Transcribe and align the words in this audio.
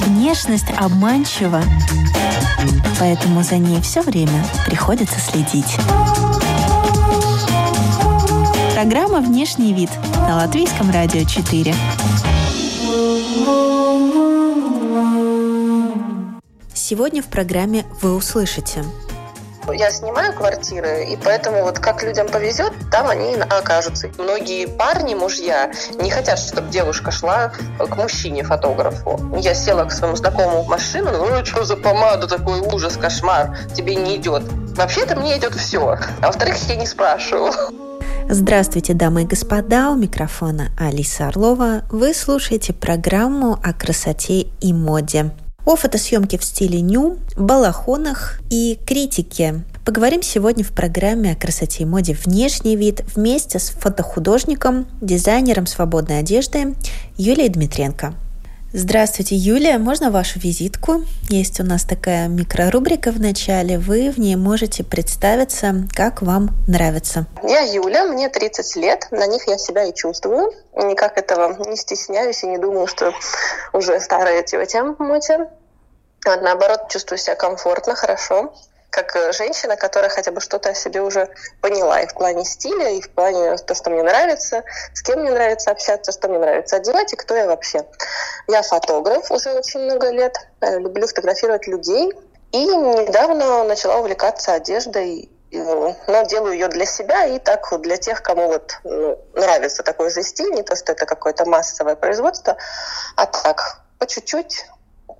Внешность 0.00 0.70
обманчива, 0.78 1.62
поэтому 3.00 3.42
за 3.42 3.56
ней 3.56 3.80
все 3.80 4.02
время 4.02 4.46
приходится 4.66 5.18
следить. 5.18 5.76
Программа 8.74 9.18
«Внешний 9.20 9.72
вид» 9.74 9.90
на 10.28 10.36
Латвийском 10.36 10.92
радио 10.92 11.24
4. 11.24 11.74
Сегодня 16.72 17.20
в 17.20 17.26
программе 17.26 17.84
вы 18.00 18.14
услышите– 18.14 18.84
я 19.72 19.90
снимаю 19.90 20.32
квартиры, 20.32 21.04
и 21.04 21.16
поэтому 21.16 21.62
вот 21.62 21.78
как 21.78 22.02
людям 22.02 22.28
повезет, 22.28 22.72
там 22.90 23.08
они 23.08 23.34
окажутся. 23.34 24.10
Многие 24.18 24.66
парни, 24.66 25.14
мужья, 25.14 25.72
не 26.00 26.10
хотят, 26.10 26.38
чтобы 26.38 26.70
девушка 26.70 27.10
шла 27.10 27.52
к 27.78 27.96
мужчине-фотографу. 27.96 29.20
Я 29.38 29.54
села 29.54 29.84
к 29.84 29.92
своему 29.92 30.16
знакомому 30.16 30.62
в 30.62 30.68
машину, 30.68 31.10
ну 31.12 31.44
что 31.44 31.64
за 31.64 31.76
помада, 31.76 32.26
такой 32.26 32.60
ужас, 32.60 32.96
кошмар, 32.96 33.56
тебе 33.74 33.94
не 33.94 34.16
идет. 34.16 34.42
Вообще-то 34.76 35.16
мне 35.16 35.38
идет 35.38 35.54
все. 35.54 35.98
А 36.20 36.26
во-вторых, 36.26 36.56
я 36.68 36.76
не 36.76 36.86
спрашиваю. 36.86 37.52
Здравствуйте, 38.28 38.94
дамы 38.94 39.22
и 39.22 39.26
господа, 39.26 39.90
у 39.90 39.96
микрофона 39.96 40.68
Алиса 40.78 41.28
Орлова. 41.28 41.82
Вы 41.90 42.14
слушаете 42.14 42.72
программу 42.72 43.58
о 43.62 43.72
красоте 43.74 44.46
и 44.60 44.72
моде 44.72 45.30
о 45.64 45.76
фотосъемке 45.76 46.38
в 46.38 46.44
стиле 46.44 46.80
ню, 46.80 47.18
балахонах 47.36 48.40
и 48.50 48.78
критике. 48.86 49.64
Поговорим 49.84 50.22
сегодня 50.22 50.64
в 50.64 50.70
программе 50.70 51.32
о 51.32 51.36
красоте 51.36 51.82
и 51.82 51.86
моде 51.86 52.16
«Внешний 52.24 52.76
вид» 52.76 53.02
вместе 53.14 53.58
с 53.58 53.68
фотохудожником, 53.70 54.86
дизайнером 55.00 55.66
свободной 55.66 56.20
одежды 56.20 56.74
Юлией 57.16 57.50
Дмитренко. 57.50 58.14
Здравствуйте, 58.76 59.36
Юлия. 59.36 59.78
Можно 59.78 60.10
вашу 60.10 60.40
визитку? 60.40 61.04
Есть 61.30 61.60
у 61.60 61.62
нас 61.62 61.84
такая 61.84 62.26
микрорубрика 62.26 63.12
в 63.12 63.20
начале. 63.20 63.78
Вы 63.78 64.10
в 64.10 64.18
ней 64.18 64.34
можете 64.34 64.82
представиться, 64.82 65.86
как 65.94 66.22
вам 66.22 66.48
нравится. 66.66 67.26
Я 67.44 67.60
Юля, 67.60 68.04
мне 68.06 68.28
30 68.28 68.74
лет. 68.74 69.06
На 69.12 69.28
них 69.28 69.46
я 69.46 69.58
себя 69.58 69.84
и 69.84 69.94
чувствую. 69.94 70.50
Никак 70.74 71.18
этого 71.18 71.56
не 71.70 71.76
стесняюсь 71.76 72.42
и 72.42 72.48
не 72.48 72.58
думаю, 72.58 72.88
что 72.88 73.14
уже 73.72 74.00
старая 74.00 74.42
тетя 74.42 74.82
моде. 74.98 75.48
Наоборот, 76.26 76.88
чувствую 76.88 77.18
себя 77.18 77.36
комфортно, 77.36 77.94
хорошо 77.94 78.52
как 78.94 79.16
э, 79.16 79.32
женщина, 79.32 79.76
которая 79.76 80.08
хотя 80.08 80.30
бы 80.30 80.40
что-то 80.40 80.70
о 80.70 80.74
себе 80.74 81.02
уже 81.02 81.28
поняла 81.60 82.00
и 82.00 82.06
в 82.06 82.14
плане 82.14 82.44
стиля, 82.44 82.90
и 82.90 83.00
в 83.00 83.10
плане 83.10 83.56
то, 83.56 83.74
что 83.74 83.90
мне 83.90 84.02
нравится, 84.02 84.62
с 84.92 85.02
кем 85.02 85.20
мне 85.20 85.32
нравится 85.32 85.72
общаться, 85.72 86.12
что 86.12 86.28
мне 86.28 86.38
нравится 86.38 86.76
одевать 86.76 87.12
и 87.12 87.16
кто 87.16 87.34
я 87.34 87.46
вообще. 87.46 87.84
Я 88.46 88.62
фотограф 88.62 89.30
уже 89.32 89.52
очень 89.52 89.80
много 89.80 90.10
лет, 90.10 90.36
э, 90.60 90.78
люблю 90.78 91.06
фотографировать 91.08 91.66
людей, 91.66 92.12
и 92.52 92.66
недавно 92.66 93.64
начала 93.64 93.98
увлекаться 93.98 94.52
одеждой, 94.52 95.28
ну, 95.50 95.96
но 96.06 96.22
делаю 96.22 96.52
ее 96.54 96.68
для 96.68 96.86
себя 96.86 97.26
и 97.26 97.40
так 97.40 97.70
вот 97.72 97.82
для 97.82 97.96
тех, 97.96 98.22
кому 98.22 98.46
вот 98.46 98.78
ну, 98.84 99.18
нравится 99.34 99.82
такой 99.82 100.10
же 100.10 100.22
стиль, 100.22 100.52
не 100.54 100.62
то, 100.62 100.76
что 100.76 100.92
это 100.92 101.04
какое-то 101.04 101.46
массовое 101.46 101.96
производство, 101.96 102.56
а 103.16 103.26
так, 103.26 103.80
по 103.98 104.06
чуть-чуть 104.06 104.66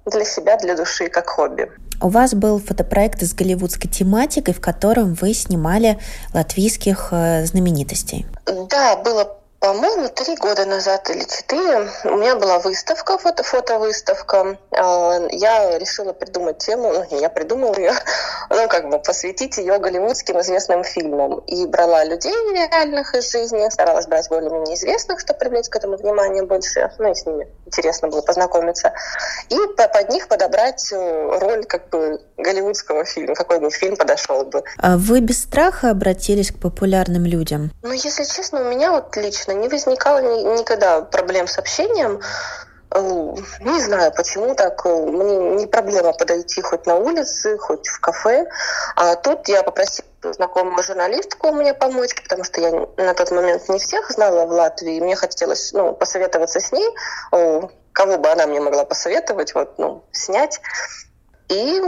для 0.06 0.24
себя, 0.24 0.56
для 0.56 0.76
души, 0.76 1.08
как 1.08 1.28
хобби. 1.28 1.70
У 2.00 2.08
вас 2.08 2.34
был 2.34 2.58
фотопроект 2.58 3.22
с 3.22 3.34
голливудской 3.34 3.90
тематикой, 3.90 4.52
в 4.52 4.60
котором 4.60 5.14
вы 5.14 5.32
снимали 5.32 5.98
латвийских 6.34 7.08
э, 7.12 7.46
знаменитостей. 7.46 8.26
Да, 8.68 8.96
было 8.96 9.38
по-моему, 9.64 10.10
три 10.10 10.36
года 10.36 10.66
назад 10.66 11.08
или 11.08 11.20
четыре 11.20 11.88
у 12.04 12.16
меня 12.18 12.36
была 12.36 12.58
выставка, 12.58 13.16
фото 13.16 13.42
фотовыставка. 13.42 14.58
А, 14.72 15.26
я 15.30 15.78
решила 15.78 16.12
придумать 16.12 16.58
тему, 16.58 16.92
ну, 16.92 17.18
я 17.18 17.30
придумала 17.30 17.74
ее, 17.74 17.94
ну, 18.50 18.68
как 18.68 18.90
бы 18.90 18.98
посвятить 18.98 19.56
ее 19.56 19.78
голливудским 19.78 20.38
известным 20.42 20.84
фильмам. 20.84 21.38
И 21.46 21.64
брала 21.64 22.04
людей 22.04 22.34
реальных 22.52 23.14
из 23.14 23.32
жизни, 23.32 23.66
старалась 23.70 24.06
брать 24.06 24.28
более-менее 24.28 24.74
известных, 24.74 25.20
чтобы 25.20 25.38
привлечь 25.38 25.70
к 25.70 25.76
этому 25.76 25.96
внимание 25.96 26.42
больше, 26.42 26.92
ну, 26.98 27.10
и 27.10 27.14
с 27.14 27.24
ними 27.24 27.48
интересно 27.64 28.08
было 28.08 28.20
познакомиться. 28.20 28.92
И 29.48 29.56
под 29.76 30.10
них 30.10 30.28
подобрать 30.28 30.92
э, 30.92 31.38
роль, 31.40 31.64
как 31.64 31.88
бы, 31.88 32.20
голливудского 32.36 33.06
фильма, 33.06 33.34
какой 33.34 33.60
бы 33.60 33.70
фильм 33.70 33.96
подошел 33.96 34.44
бы. 34.44 34.62
А 34.76 34.98
вы 34.98 35.20
без 35.20 35.42
страха 35.42 35.88
обратились 35.88 36.50
к 36.50 36.60
популярным 36.60 37.24
людям? 37.24 37.70
Ну, 37.82 37.92
если 37.92 38.24
честно, 38.24 38.60
у 38.60 38.64
меня 38.64 38.90
вот 38.90 39.16
лично 39.16 39.53
не 39.54 39.68
возникало 39.68 40.18
ни, 40.18 40.58
никогда 40.58 41.00
проблем 41.02 41.46
с 41.46 41.58
общением. 41.58 42.20
Не 42.92 43.80
знаю, 43.80 44.12
почему 44.14 44.54
так. 44.54 44.86
Э, 44.86 44.94
мне 44.94 45.36
не 45.56 45.66
проблема 45.66 46.12
подойти 46.12 46.62
хоть 46.62 46.86
на 46.86 46.96
улице, 46.96 47.58
хоть 47.58 47.88
в 47.88 48.00
кафе. 48.00 48.46
А 48.94 49.16
тут 49.16 49.48
я 49.48 49.64
попросила 49.64 50.06
знакомую 50.22 50.82
журналистку 50.82 51.50
мне 51.52 51.74
помочь, 51.74 52.14
потому 52.22 52.44
что 52.44 52.60
я 52.60 52.70
на 52.96 53.14
тот 53.14 53.30
момент 53.32 53.68
не 53.68 53.78
всех 53.78 54.10
знала 54.10 54.46
в 54.46 54.52
Латвии. 54.52 55.00
Мне 55.00 55.16
хотелось 55.16 55.72
ну, 55.72 55.92
посоветоваться 55.92 56.60
с 56.60 56.70
ней, 56.70 56.88
кого 57.30 58.18
бы 58.18 58.28
она 58.30 58.46
мне 58.46 58.60
могла 58.60 58.84
посоветовать, 58.84 59.54
вот, 59.54 59.78
ну, 59.78 60.04
снять. 60.12 60.60
И 61.48 61.80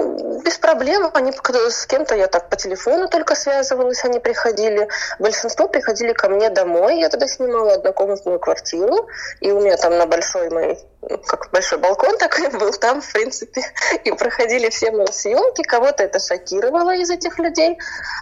без 0.44 0.58
проблем 0.58 1.10
они 1.14 1.32
с 1.32 1.86
кем-то 1.86 2.14
я 2.14 2.26
так 2.26 2.50
по 2.50 2.56
телефону 2.56 3.08
только 3.08 3.34
связывалась, 3.34 4.04
они 4.04 4.20
приходили. 4.20 4.88
Большинство 5.18 5.66
приходили 5.66 6.12
ко 6.12 6.28
мне 6.28 6.50
домой. 6.50 7.00
Я 7.00 7.08
тогда 7.08 7.26
снимала 7.26 7.74
однокомнатную 7.74 8.38
квартиру, 8.38 9.08
и 9.40 9.50
у 9.52 9.60
меня 9.60 9.78
там 9.78 9.96
на 9.96 10.06
большой 10.06 10.50
мой, 10.50 10.78
как 11.26 11.50
большой 11.52 11.78
балкон 11.78 12.16
такой 12.18 12.48
был 12.50 12.70
там, 12.72 13.00
в 13.00 13.10
принципе, 13.10 13.62
и 14.04 14.12
проходили 14.12 14.68
все 14.68 14.90
мои 14.90 15.06
съемки. 15.06 15.62
Кого-то 15.62 16.02
это 16.02 16.18
шокировало 16.18 16.94
из 16.94 17.08
этих 17.10 17.38
людей, 17.38 17.78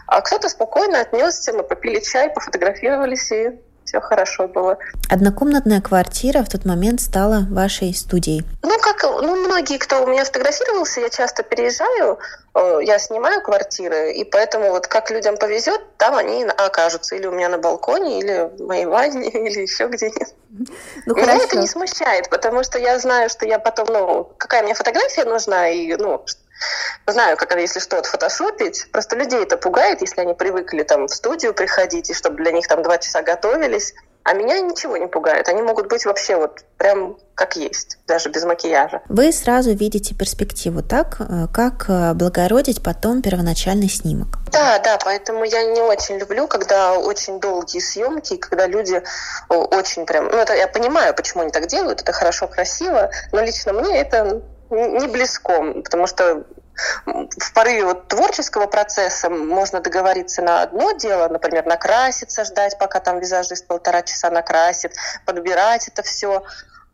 а 0.07 0.21
кто-то 0.21 0.49
спокойно 0.49 1.01
отнесся, 1.01 1.53
мы 1.53 1.65
попили 1.65 1.99
чай, 1.99 2.31
пофотографировались 2.31 3.33
и 3.33 3.59
все 3.95 4.01
хорошо 4.01 4.49
было. 4.49 4.77
Однокомнатная 5.09 5.81
квартира 5.81 6.43
в 6.43 6.49
тот 6.49 6.65
момент 6.65 7.01
стала 7.01 7.47
вашей 7.51 7.95
студией? 7.95 8.45
Ну, 8.63 8.77
как 8.81 9.03
ну, 9.23 9.37
многие, 9.37 9.79
кто 9.79 10.03
у 10.03 10.07
меня 10.07 10.25
фотографировался, 10.25 11.01
я 11.01 11.11
часто 11.11 11.45
переезжаю, 11.45 12.19
э, 12.55 12.79
я 12.83 12.99
снимаю 12.99 13.41
квартиры, 13.41 14.13
и 14.13 14.25
поэтому 14.25 14.71
вот 14.71 14.89
как 14.89 15.11
людям 15.11 15.37
повезет, 15.37 15.81
там 15.97 16.17
они 16.17 16.45
окажутся 16.45 17.15
или 17.15 17.27
у 17.27 17.33
меня 17.33 17.49
на 17.49 17.59
балконе, 17.59 18.19
или 18.19 18.51
в 18.59 18.67
моей 18.67 18.87
ванне, 18.87 19.29
или 19.33 19.61
еще 19.63 19.87
где-нибудь. 19.87 20.35
Ну, 21.07 21.15
Меня 21.15 21.37
это 21.37 21.57
не 21.57 21.67
смущает, 21.69 22.31
потому 22.31 22.65
что 22.65 22.79
я 22.79 22.99
знаю, 22.99 23.29
что 23.29 23.47
я 23.47 23.59
потом, 23.59 23.87
ну, 23.91 24.29
какая 24.39 24.63
мне 24.63 24.75
фотография 24.75 25.25
нужна, 25.25 25.69
и, 25.69 25.95
ну, 25.95 26.25
знаю, 27.07 27.37
как 27.37 27.55
если 27.59 27.81
что 27.81 27.99
отфотошопить. 27.99 28.91
Просто 28.93 29.17
людей 29.17 29.43
это 29.43 29.57
пугает, 29.57 30.01
если 30.01 30.21
они 30.21 30.35
привыкли 30.35 30.83
там 30.83 31.07
в 31.07 31.15
студию 31.15 31.55
приходить, 31.55 32.11
и 32.11 32.15
чтобы 32.15 32.37
для 32.37 32.53
них 32.53 32.67
там 32.67 32.83
два 32.83 32.99
часа 32.99 33.23
готовились. 33.23 33.95
А 34.23 34.33
меня 34.33 34.59
ничего 34.61 34.97
не 34.97 35.07
пугает. 35.07 35.49
Они 35.49 35.61
могут 35.61 35.89
быть 35.89 36.07
вообще 36.07 36.37
вот 36.37 36.65
прям 36.79 37.19
как 37.35 37.57
есть, 37.57 37.99
даже 38.07 38.31
без 38.31 38.45
макияжа. 38.45 39.03
Вы 39.09 39.33
сразу 39.33 39.73
видите 39.75 40.15
перспективу, 40.15 40.83
так? 40.83 41.17
Э, 41.21 41.47
как 41.53 41.91
э, 41.91 42.11
облагородить 42.11 42.83
потом 42.83 43.23
первоначальный 43.23 43.89
снимок? 43.89 44.39
Да, 44.53 44.79
да, 44.79 44.99
поэтому 45.05 45.45
я 45.45 45.65
не 45.65 45.81
очень 45.83 46.17
люблю, 46.17 46.47
когда 46.47 46.97
очень 46.97 47.41
долгие 47.41 47.81
съемки, 47.81 48.37
когда 48.37 48.67
люди 48.67 49.03
очень 49.49 50.07
прям... 50.07 50.29
Ну, 50.29 50.37
это 50.39 50.55
я 50.55 50.69
понимаю, 50.69 51.13
почему 51.15 51.43
они 51.43 51.51
так 51.51 51.67
делают, 51.67 52.03
это 52.03 52.13
хорошо, 52.13 52.47
красиво, 52.47 53.11
но 53.33 53.43
лично 53.43 53.73
мне 53.73 53.99
это 53.99 54.41
не 54.71 55.07
близко, 55.09 55.75
потому 55.83 56.07
что 56.07 56.45
в 57.05 57.53
порыве 57.55 57.85
вот 57.85 58.09
творческого 58.09 58.67
процесса 58.67 59.31
можно 59.31 59.81
договориться 59.81 60.43
на 60.43 60.63
одно 60.63 60.93
дело, 60.93 61.29
например, 61.29 61.67
накраситься, 61.67 62.45
ждать, 62.45 62.79
пока 62.79 63.01
там 63.01 63.21
визажист 63.21 63.67
полтора 63.67 64.03
часа 64.03 64.31
накрасит, 64.31 64.93
подбирать 65.25 65.89
это 65.89 66.03
все. 66.03 66.43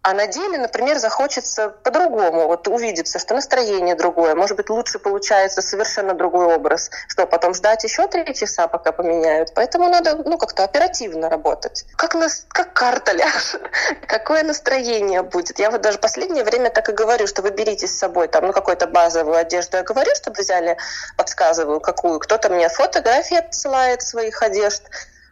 А 0.02 0.14
на 0.14 0.26
деле, 0.26 0.56
например, 0.56 0.99
захочется 0.99 1.69
по-другому, 1.69 2.47
вот 2.47 2.67
увидеться, 2.69 3.19
что 3.19 3.35
настроение 3.35 3.94
другое, 3.94 4.35
может 4.35 4.56
быть, 4.56 4.70
лучше 4.70 4.99
получается 4.99 5.61
совершенно 5.61 6.14
другой 6.14 6.55
образ, 6.55 6.91
что 7.06 7.26
потом 7.26 7.52
ждать 7.52 7.85
еще 7.85 8.06
три 8.08 8.35
часа, 8.35 8.67
пока 8.67 8.93
поменяют. 8.93 9.52
Поэтому 9.55 9.91
надо, 9.91 10.17
ну, 10.17 10.38
как-то 10.38 10.64
оперативно 10.64 11.29
работать. 11.29 11.85
Как, 11.97 12.14
нас, 12.14 12.47
как 12.49 12.73
карта 12.73 13.12
ляжет, 13.12 13.61
какое 14.06 14.43
настроение 14.43 15.23
будет. 15.23 15.58
Я 15.58 15.70
вот 15.70 15.82
даже 15.82 15.99
последнее 15.99 16.44
время 16.44 16.70
так 16.70 16.88
и 16.88 16.93
говорю, 16.93 17.26
что 17.26 17.43
вы 17.43 17.50
берите 17.50 17.87
с 17.87 17.99
собой 17.99 18.29
там, 18.29 18.47
ну, 18.47 18.52
какую-то 18.52 18.87
базовую 18.87 19.37
одежду. 19.37 19.76
Я 19.76 19.82
говорю, 19.82 20.14
чтобы 20.14 20.41
взяли, 20.41 20.79
подсказываю, 21.19 21.79
какую. 21.79 22.20
Кто-то 22.20 22.49
мне 22.49 22.70
фотографии 22.70 23.37
отсылает 23.37 24.00
своих 24.00 24.43
одежд, 24.43 24.82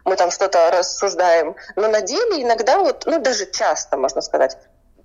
мы 0.04 0.16
там 0.16 0.30
что-то 0.30 0.70
рассуждаем. 0.70 1.56
Но 1.76 1.88
на 1.88 2.00
деле 2.00 2.42
иногда 2.42 2.78
вот, 2.78 3.04
ну 3.06 3.20
даже 3.20 3.50
часто, 3.50 3.96
можно 3.96 4.20
сказать, 4.20 4.56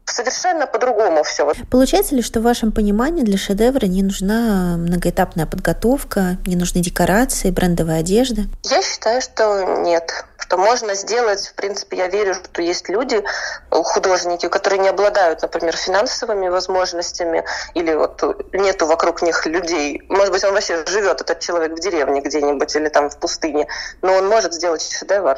совершенно 0.05 0.67
по-другому 0.67 1.23
все. 1.23 1.51
Получается 1.71 2.15
ли, 2.15 2.21
что 2.21 2.39
в 2.39 2.43
вашем 2.43 2.71
понимании 2.71 3.23
для 3.23 3.37
шедевра 3.37 3.85
не 3.85 4.03
нужна 4.03 4.75
многоэтапная 4.77 5.45
подготовка, 5.45 6.37
не 6.45 6.55
нужны 6.55 6.81
декорации, 6.81 7.51
брендовая 7.51 7.99
одежда? 7.99 8.43
Я 8.63 8.81
считаю, 8.81 9.21
что 9.21 9.81
нет 9.81 10.25
что 10.43 10.57
можно 10.57 10.93
сделать, 10.93 11.47
в 11.47 11.55
принципе, 11.55 11.97
я 11.97 12.07
верю, 12.09 12.35
что 12.35 12.61
есть 12.61 12.89
люди, 12.89 13.23
художники, 13.71 14.47
которые 14.49 14.79
не 14.81 14.89
обладают, 14.89 15.41
например, 15.41 15.75
финансовыми 15.75 16.49
возможностями, 16.49 17.43
или 17.73 17.93
вот 17.93 18.21
нету 18.53 18.85
вокруг 18.85 19.21
них 19.21 19.45
людей. 19.45 20.03
Может 20.09 20.31
быть, 20.31 20.43
он 20.43 20.53
вообще 20.53 20.85
живет, 20.85 21.21
этот 21.21 21.39
человек, 21.39 21.71
в 21.71 21.79
деревне 21.79 22.21
где-нибудь 22.21 22.75
или 22.75 22.89
там 22.89 23.09
в 23.09 23.17
пустыне, 23.17 23.67
но 24.01 24.13
он 24.13 24.27
может 24.27 24.53
сделать 24.53 24.81
шедевр. 24.83 25.37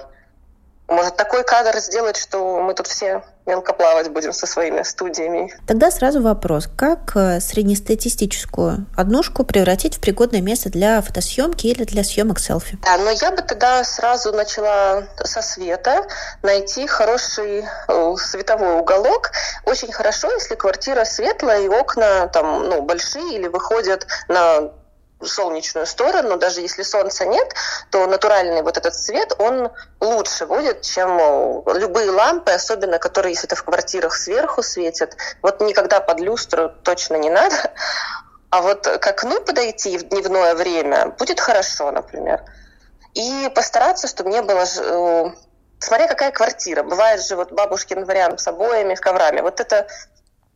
Может 0.88 1.16
такой 1.16 1.44
кадр 1.44 1.78
сделать, 1.80 2.18
что 2.18 2.62
мы 2.62 2.74
тут 2.74 2.88
все 2.88 3.24
мелко 3.46 3.74
плавать 3.74 4.10
будем 4.10 4.34
со 4.34 4.48
своими 4.48 4.84
студиями. 4.84 5.54
Тогда 5.68 5.92
сразу 5.92 6.22
вопрос. 6.22 6.68
Как 6.76 7.16
э, 7.16 7.40
среднестатистическую 7.40 8.86
однушку 8.96 9.44
превратить 9.44 9.98
в 9.98 10.00
пригодное 10.00 10.42
место 10.42 10.70
для 10.70 11.02
фотосъемки 11.02 11.68
или 11.68 11.84
для 11.84 12.04
съемок 12.04 12.40
селфи? 12.40 12.78
Да, 12.84 12.98
но 12.98 13.12
я 13.12 13.32
бы 13.32 13.42
тогда 13.42 13.84
сразу 13.84 14.32
начала 14.32 15.08
со 15.24 15.42
света, 15.42 16.08
найти 16.42 16.88
хороший 16.88 17.66
э, 17.88 18.16
световой 18.18 18.80
уголок. 18.80 19.32
Очень 19.66 19.92
хорошо, 19.92 20.32
если 20.32 20.56
квартира 20.56 21.04
светлая 21.04 21.62
и 21.62 21.68
окна 21.68 22.28
там, 22.28 22.70
ну, 22.70 22.82
большие 22.82 23.36
или 23.36 23.48
выходят 23.48 24.08
на 24.28 24.72
солнечную 25.28 25.86
сторону, 25.86 26.38
даже 26.38 26.62
если 26.62 26.84
солнца 26.84 27.26
нет, 27.26 27.54
то 27.92 28.06
натуральный 28.08 28.62
вот 28.62 28.78
этот 28.78 28.96
цвет, 28.96 29.34
он 29.40 29.72
лучше 30.00 30.46
будет, 30.46 30.82
чем 30.82 31.18
любые 31.68 32.12
лампы, 32.12 32.52
особенно 32.52 33.00
которые, 33.00 33.34
если 33.34 33.48
это 33.48 33.56
в 33.56 33.64
квартирах 33.64 34.16
сверху 34.16 34.64
светят. 34.64 35.16
Вот 35.42 35.62
никогда 35.62 36.00
под 36.00 36.20
люстру 36.20 36.72
точно 36.84 37.16
не 37.16 37.30
надо. 37.30 37.56
А 38.50 38.62
вот 38.62 38.88
к 38.88 39.08
окну 39.08 39.42
подойти 39.42 39.98
в 39.98 40.04
дневное 40.04 40.56
время 40.56 41.08
будет 41.08 41.40
хорошо, 41.40 41.92
например. 41.92 42.42
И 43.14 43.52
постараться, 43.54 44.08
чтобы 44.08 44.30
не 44.30 44.42
было 44.42 44.64
э, 44.64 45.32
смотря 45.80 46.08
какая 46.08 46.32
квартира. 46.32 46.84
Бывает 46.84 47.26
же 47.26 47.36
вот 47.36 47.52
бабушкин 47.52 48.06
вариант 48.06 48.40
с 48.40 48.48
обоями, 48.48 48.96
с 48.96 49.00
коврами. 49.00 49.42
Вот 49.42 49.60
это 49.60 49.88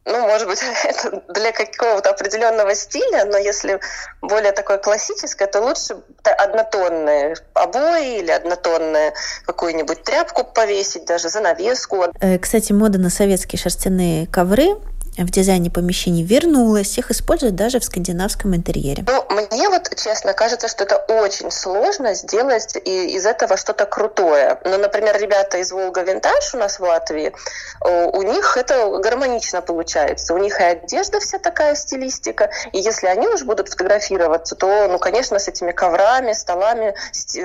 ну, 0.06 0.28
может 0.28 0.48
быть, 0.48 0.60
это 0.84 1.24
для 1.30 1.52
какого-то 1.52 2.10
определенного 2.10 2.74
стиля, 2.76 3.26
но 3.26 3.38
если 3.38 3.80
более 4.22 4.52
такое 4.52 4.78
классическое, 4.78 5.48
то 5.48 5.62
лучше 5.62 5.98
однотонные 6.24 7.36
обои 7.54 8.20
или 8.20 8.32
однотонную 8.32 9.14
какую-нибудь 9.46 10.04
тряпку 10.04 10.44
повесить, 10.44 11.06
даже 11.06 11.30
занавеску. 11.30 12.06
Э, 12.20 12.38
кстати, 12.40 12.74
мода 12.74 13.00
на 13.00 13.10
советские 13.10 13.60
шерстяные 13.60 14.28
ковры 14.28 14.76
в 15.20 15.32
дизайне 15.32 15.70
помещений 15.70 16.24
вернулась, 16.24 16.98
их 16.98 17.12
используют 17.12 17.56
даже 17.56 17.80
в 17.80 17.84
скандинавском 17.84 18.56
интерьере. 18.56 19.04
Ну, 19.08 19.26
мне 19.52 19.70
вот, 19.70 19.94
честно, 19.96 20.34
кажется, 20.34 20.68
что 20.68 20.86
это 20.86 20.98
очень 20.98 21.52
сложно 21.52 22.14
сделать 22.14 22.76
и 22.76 23.16
из 23.16 23.26
этого 23.26 23.58
что-то 23.58 23.86
крутое. 23.86 24.60
Ну, 24.64 24.78
например, 24.78 25.20
ребята 25.20 25.58
из 25.58 25.72
Волга 25.72 26.02
Винтаж 26.02 26.54
у 26.54 26.58
нас 26.58 26.80
в 26.80 26.84
Латвии, 26.84 27.34
у 27.82 28.22
них 28.22 28.58
это 28.58 28.98
гармонично 29.00 29.62
получается. 29.62 30.34
У 30.34 30.38
них 30.38 30.60
и 30.60 30.64
одежда 30.64 31.20
вся 31.20 31.40
такая 31.40 31.76
стилистика, 31.76 32.50
и 32.72 32.80
если 32.80 33.08
они 33.08 33.28
уж 33.28 33.44
будут 33.44 33.70
фотографироваться, 33.70 34.56
то, 34.56 34.88
ну, 34.88 35.00
конечно, 35.00 35.38
с 35.40 35.48
этими 35.48 35.72
коврами, 35.72 36.34
столами, 36.34 36.96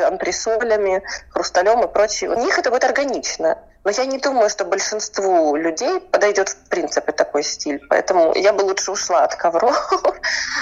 антресолями, 0.07 1.03
хрусталем 1.31 1.85
и 1.85 1.93
прочее, 1.93 2.31
у 2.31 2.39
них 2.39 2.59
это 2.59 2.71
будет 2.71 2.85
органично. 2.85 3.59
Но 3.85 3.91
я 3.91 4.07
не 4.07 4.19
думаю, 4.19 4.49
что 4.49 4.65
большинству 4.65 5.57
людей 5.57 6.01
подойдет 6.01 6.49
в 6.49 6.57
принципе 6.71 7.13
такой 7.13 7.43
стиль. 7.43 7.81
Поэтому 7.91 8.35
я 8.35 8.55
бы 8.55 8.63
лучше 8.63 8.91
ушла 8.93 9.25
от 9.25 9.35
ковров. 9.35 9.75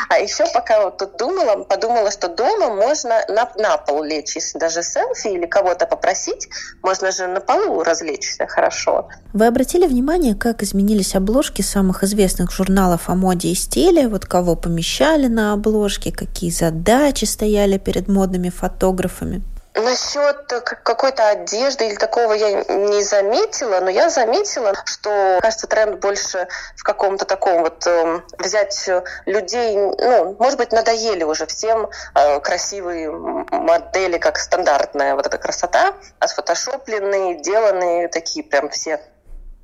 А 0.08 0.18
еще 0.18 0.44
пока 0.52 0.84
вот 0.84 0.98
тут 0.98 1.16
думала, 1.16 1.64
подумала, 1.64 2.10
что 2.10 2.28
дома 2.28 2.74
можно 2.74 3.24
на, 3.28 3.50
на 3.56 3.78
пол 3.78 4.02
лечь. 4.02 4.34
Если 4.34 4.58
даже 4.58 4.82
селфи 4.82 5.28
или 5.28 5.46
кого-то 5.46 5.86
попросить, 5.86 6.48
можно 6.82 7.12
же 7.12 7.28
на 7.28 7.40
полу 7.40 7.82
развлечься 7.82 8.46
хорошо. 8.46 9.08
Вы 9.32 9.46
обратили 9.46 9.86
внимание, 9.86 10.34
как 10.34 10.62
изменились 10.62 11.14
обложки 11.14 11.62
самых 11.62 12.02
известных 12.02 12.52
журналов 12.52 13.08
о 13.08 13.14
моде 13.14 13.48
и 13.48 13.54
стиле? 13.54 14.08
Вот 14.08 14.26
кого 14.26 14.54
помещали 14.56 15.28
на 15.28 15.54
обложке, 15.54 16.12
какие 16.12 16.50
задачи 16.50 17.24
стояли 17.24 17.78
перед 17.78 18.08
модными 18.08 18.50
фотографами? 18.50 19.42
Насчет 19.74 20.46
какой-то 20.82 21.28
одежды 21.28 21.88
или 21.88 21.94
такого 21.94 22.34
я 22.34 22.62
не 22.64 23.02
заметила, 23.02 23.80
но 23.80 23.88
я 23.88 24.10
заметила, 24.10 24.74
что, 24.84 25.38
кажется, 25.40 25.66
тренд 25.66 25.98
больше 25.98 26.46
в 26.76 26.82
каком-то 26.82 27.24
таком 27.24 27.62
вот 27.62 27.86
э, 27.86 28.20
взять 28.38 28.90
людей, 29.24 29.76
ну, 29.76 30.36
может 30.38 30.58
быть, 30.58 30.72
надоели 30.72 31.24
уже 31.24 31.46
всем 31.46 31.88
э, 32.14 32.40
красивые 32.40 33.10
модели, 33.10 34.18
как 34.18 34.38
стандартная 34.38 35.14
вот 35.14 35.26
эта 35.26 35.38
красота, 35.38 35.94
отфотошопленные, 36.18 37.40
деланные, 37.40 38.08
такие 38.08 38.44
прям 38.44 38.68
все 38.68 39.00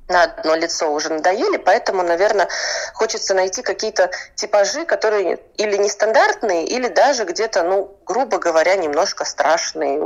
на 0.09 0.23
одно 0.23 0.55
лицо 0.55 0.91
уже 0.91 1.09
надоели, 1.09 1.57
поэтому, 1.57 2.03
наверное, 2.03 2.49
хочется 2.93 3.33
найти 3.33 3.61
какие-то 3.61 4.09
типажи, 4.35 4.85
которые 4.85 5.39
или 5.57 5.77
нестандартные, 5.77 6.65
или 6.65 6.87
даже 6.87 7.25
где-то, 7.25 7.63
ну, 7.63 7.95
грубо 8.05 8.39
говоря, 8.39 8.75
немножко 8.75 9.23
страшные. 9.23 9.99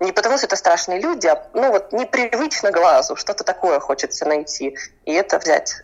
Не 0.00 0.12
потому 0.12 0.38
что 0.38 0.46
это 0.46 0.56
страшные 0.56 1.00
люди, 1.00 1.26
а 1.26 1.44
ну 1.54 1.72
вот 1.72 1.92
непривычно 1.92 2.70
глазу, 2.70 3.16
что-то 3.16 3.44
такое 3.44 3.80
хочется 3.80 4.24
найти 4.26 4.76
и 5.04 5.12
это 5.12 5.38
взять. 5.38 5.82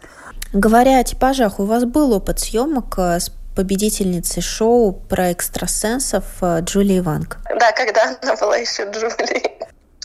Говоря 0.52 0.98
о 0.98 1.04
типажах, 1.04 1.58
у 1.58 1.64
вас 1.64 1.84
был 1.84 2.12
опыт 2.12 2.38
съемок 2.38 2.98
э, 2.98 3.18
с 3.20 3.32
победительницей 3.56 4.42
шоу 4.42 4.92
про 4.92 5.32
экстрасенсов 5.32 6.24
э, 6.42 6.60
Джулии 6.60 7.00
Ванг. 7.00 7.38
Да, 7.58 7.72
когда 7.72 8.16
она 8.22 8.36
была 8.36 8.56
еще 8.56 8.84
Джулией. 8.84 9.58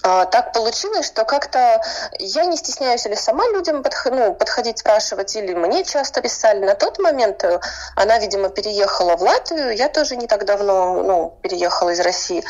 А, 0.07 0.25
так 0.25 0.53
получилось, 0.53 1.05
что 1.05 1.25
как-то 1.25 1.81
я 2.17 2.45
не 2.45 2.55
стесняюсь 2.55 3.05
или 3.05 3.15
сама 3.15 3.45
людям 3.49 3.83
подх 3.83 4.05
ну, 4.05 4.33
подходить, 4.33 4.79
спрашивать, 4.79 5.35
или 5.35 5.53
мне 5.53 5.83
часто 5.83 6.21
писали. 6.21 6.63
На 6.63 6.75
тот 6.75 6.97
момент 6.99 7.43
э, 7.43 7.59
она, 7.97 8.17
видимо, 8.17 8.47
переехала 8.47 9.17
в 9.17 9.21
Латвию, 9.21 9.75
я 9.75 9.89
тоже 9.89 10.15
не 10.15 10.25
так 10.25 10.45
давно 10.45 11.03
ну, 11.03 11.37
переехала 11.41 11.89
из 11.89 11.99
России. 11.99 12.41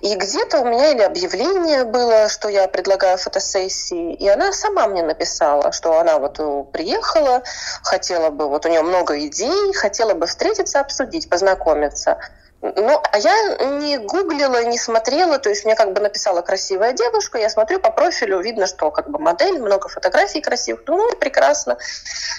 И 0.00 0.14
где-то 0.14 0.60
у 0.60 0.64
меня 0.64 0.92
или 0.92 1.02
объявление 1.02 1.82
было, 1.82 2.28
что 2.28 2.48
я 2.48 2.68
предлагаю 2.68 3.18
фотосессии, 3.18 4.14
и 4.14 4.28
она 4.28 4.52
сама 4.52 4.86
мне 4.86 5.02
написала, 5.02 5.72
что 5.72 5.98
она 5.98 6.20
вот 6.20 6.38
э, 6.38 6.64
приехала, 6.72 7.42
хотела 7.82 8.30
бы, 8.30 8.48
вот 8.48 8.64
у 8.64 8.68
нее 8.68 8.82
много 8.82 9.18
идей, 9.26 9.72
хотела 9.72 10.14
бы 10.14 10.28
встретиться, 10.28 10.78
обсудить, 10.78 11.28
познакомиться. 11.28 12.18
Ну, 12.62 13.02
а 13.10 13.18
я 13.18 13.56
не 13.80 13.98
гуглила, 13.98 14.62
не 14.62 14.78
смотрела, 14.78 15.40
то 15.40 15.48
есть 15.48 15.64
мне 15.64 15.74
как 15.74 15.92
бы 15.92 16.00
написала 16.00 16.42
красивая 16.42 16.92
девушка, 16.92 17.38
я 17.38 17.50
смотрю 17.50 17.80
по 17.80 17.90
профилю, 17.90 18.40
видно, 18.40 18.68
что 18.68 18.92
как 18.92 19.10
бы 19.10 19.18
модель, 19.18 19.58
много 19.58 19.88
фотографий 19.88 20.40
красивых, 20.40 20.82
ну, 20.86 21.10
прекрасно. 21.16 21.76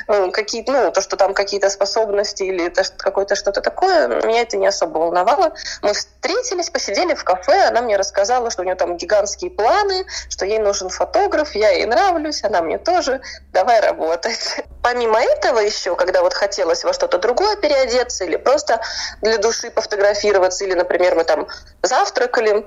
Э, 0.08 0.32
какие, 0.32 0.64
ну, 0.66 0.92
то, 0.92 1.02
что 1.02 1.18
там 1.18 1.34
какие-то 1.34 1.70
способности 1.70 2.44
или 2.44 2.72
какое-то 2.96 3.36
что-то 3.36 3.60
такое, 3.60 4.08
меня 4.24 4.44
это 4.44 4.56
не 4.56 4.66
особо 4.66 5.00
волновало. 5.00 5.54
Мы 5.82 5.92
встретились, 5.94 6.70
посидели 6.70 7.16
в 7.16 7.26
кафе, 7.26 7.66
она 7.68 7.82
мне 7.82 7.98
рассказала, 7.98 8.50
что 8.50 8.62
у 8.62 8.66
нее 8.66 8.76
там 8.76 8.96
гигантские 8.96 9.52
планы, 9.52 10.06
что 10.30 10.46
ей 10.46 10.60
нужен 10.60 10.88
фотограф, 10.88 11.54
я 11.54 11.72
ей 11.72 11.86
нравлюсь, 11.86 12.46
она 12.46 12.62
мне 12.62 12.78
тоже, 12.78 13.20
давай 13.52 13.82
работать. 13.82 14.64
Помимо 14.82 15.22
этого 15.22 15.60
еще, 15.60 15.98
когда 15.98 16.22
вот 16.22 16.34
хотелось 16.34 16.86
во 16.86 16.94
что-то 16.94 17.18
другое 17.18 17.58
переодеться 17.58 18.24
или 18.24 18.38
просто 18.38 18.82
для 19.22 19.38
души 19.38 19.70
пофотографировать, 19.70 20.13
фотографироваться, 20.14 20.66
или, 20.66 20.74
например, 20.74 21.16
мы 21.16 21.24
там 21.24 21.48
завтракали 21.82 22.66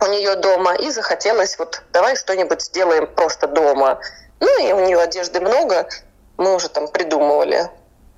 у 0.00 0.06
нее 0.06 0.36
дома, 0.36 0.74
и 0.74 0.90
захотелось 0.90 1.58
вот 1.58 1.82
давай 1.92 2.16
что-нибудь 2.16 2.62
сделаем 2.62 3.06
просто 3.06 3.46
дома. 3.46 4.00
Ну, 4.40 4.68
и 4.68 4.72
у 4.72 4.80
нее 4.80 4.98
одежды 4.98 5.40
много, 5.40 5.88
мы 6.36 6.54
уже 6.54 6.68
там 6.68 6.88
придумывали 6.88 7.70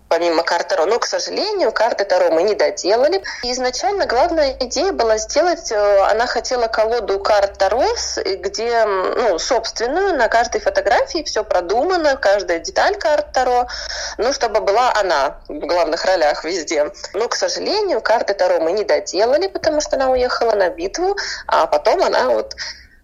помимо 0.09 0.43
карт 0.43 0.69
Таро. 0.69 0.87
Но, 0.87 0.99
к 0.99 1.07
сожалению, 1.07 1.73
карты 1.73 2.05
Таро 2.05 2.31
мы 2.31 2.43
не 2.43 2.55
доделали. 2.55 3.23
И 3.43 3.53
изначально 3.53 4.07
главная 4.07 4.57
идея 4.61 4.93
была 4.93 5.19
сделать, 5.19 5.71
э, 5.73 5.99
она 6.11 6.27
хотела 6.27 6.69
колоду 6.69 7.19
карт 7.21 7.59
Таро, 7.59 7.85
где, 8.25 8.85
ну, 8.85 9.39
собственную, 9.39 10.17
на 10.17 10.29
каждой 10.29 10.61
фотографии 10.61 11.23
все 11.25 11.45
продумано, 11.45 12.17
каждая 12.17 12.59
деталь 12.59 12.97
карт 12.97 13.33
Таро, 13.33 13.67
ну, 14.19 14.33
чтобы 14.33 14.61
была 14.61 14.93
она 14.95 15.39
в 15.49 15.59
главных 15.59 16.05
ролях 16.05 16.45
везде. 16.45 16.93
Но, 17.13 17.29
к 17.29 17.35
сожалению, 17.35 18.01
карты 18.01 18.35
Таро 18.35 18.61
мы 18.61 18.73
не 18.73 18.85
доделали, 18.85 19.49
потому 19.49 19.81
что 19.81 19.97
она 19.97 20.11
уехала 20.11 20.53
на 20.53 20.69
битву, 20.69 21.17
а 21.47 21.67
потом 21.67 22.03
она 22.03 22.31
вот 22.31 22.55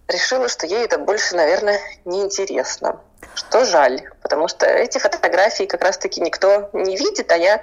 решила, 0.07 0.49
что 0.49 0.65
ей 0.65 0.85
это 0.85 0.97
больше, 0.97 1.35
наверное, 1.35 1.79
неинтересно. 2.05 2.99
Что 3.35 3.65
жаль, 3.65 4.01
потому 4.21 4.47
что 4.47 4.65
эти 4.65 4.97
фотографии 4.97 5.65
как 5.65 5.83
раз-таки 5.83 6.21
никто 6.21 6.69
не 6.73 6.97
видит, 6.97 7.31
а 7.31 7.37
я 7.37 7.61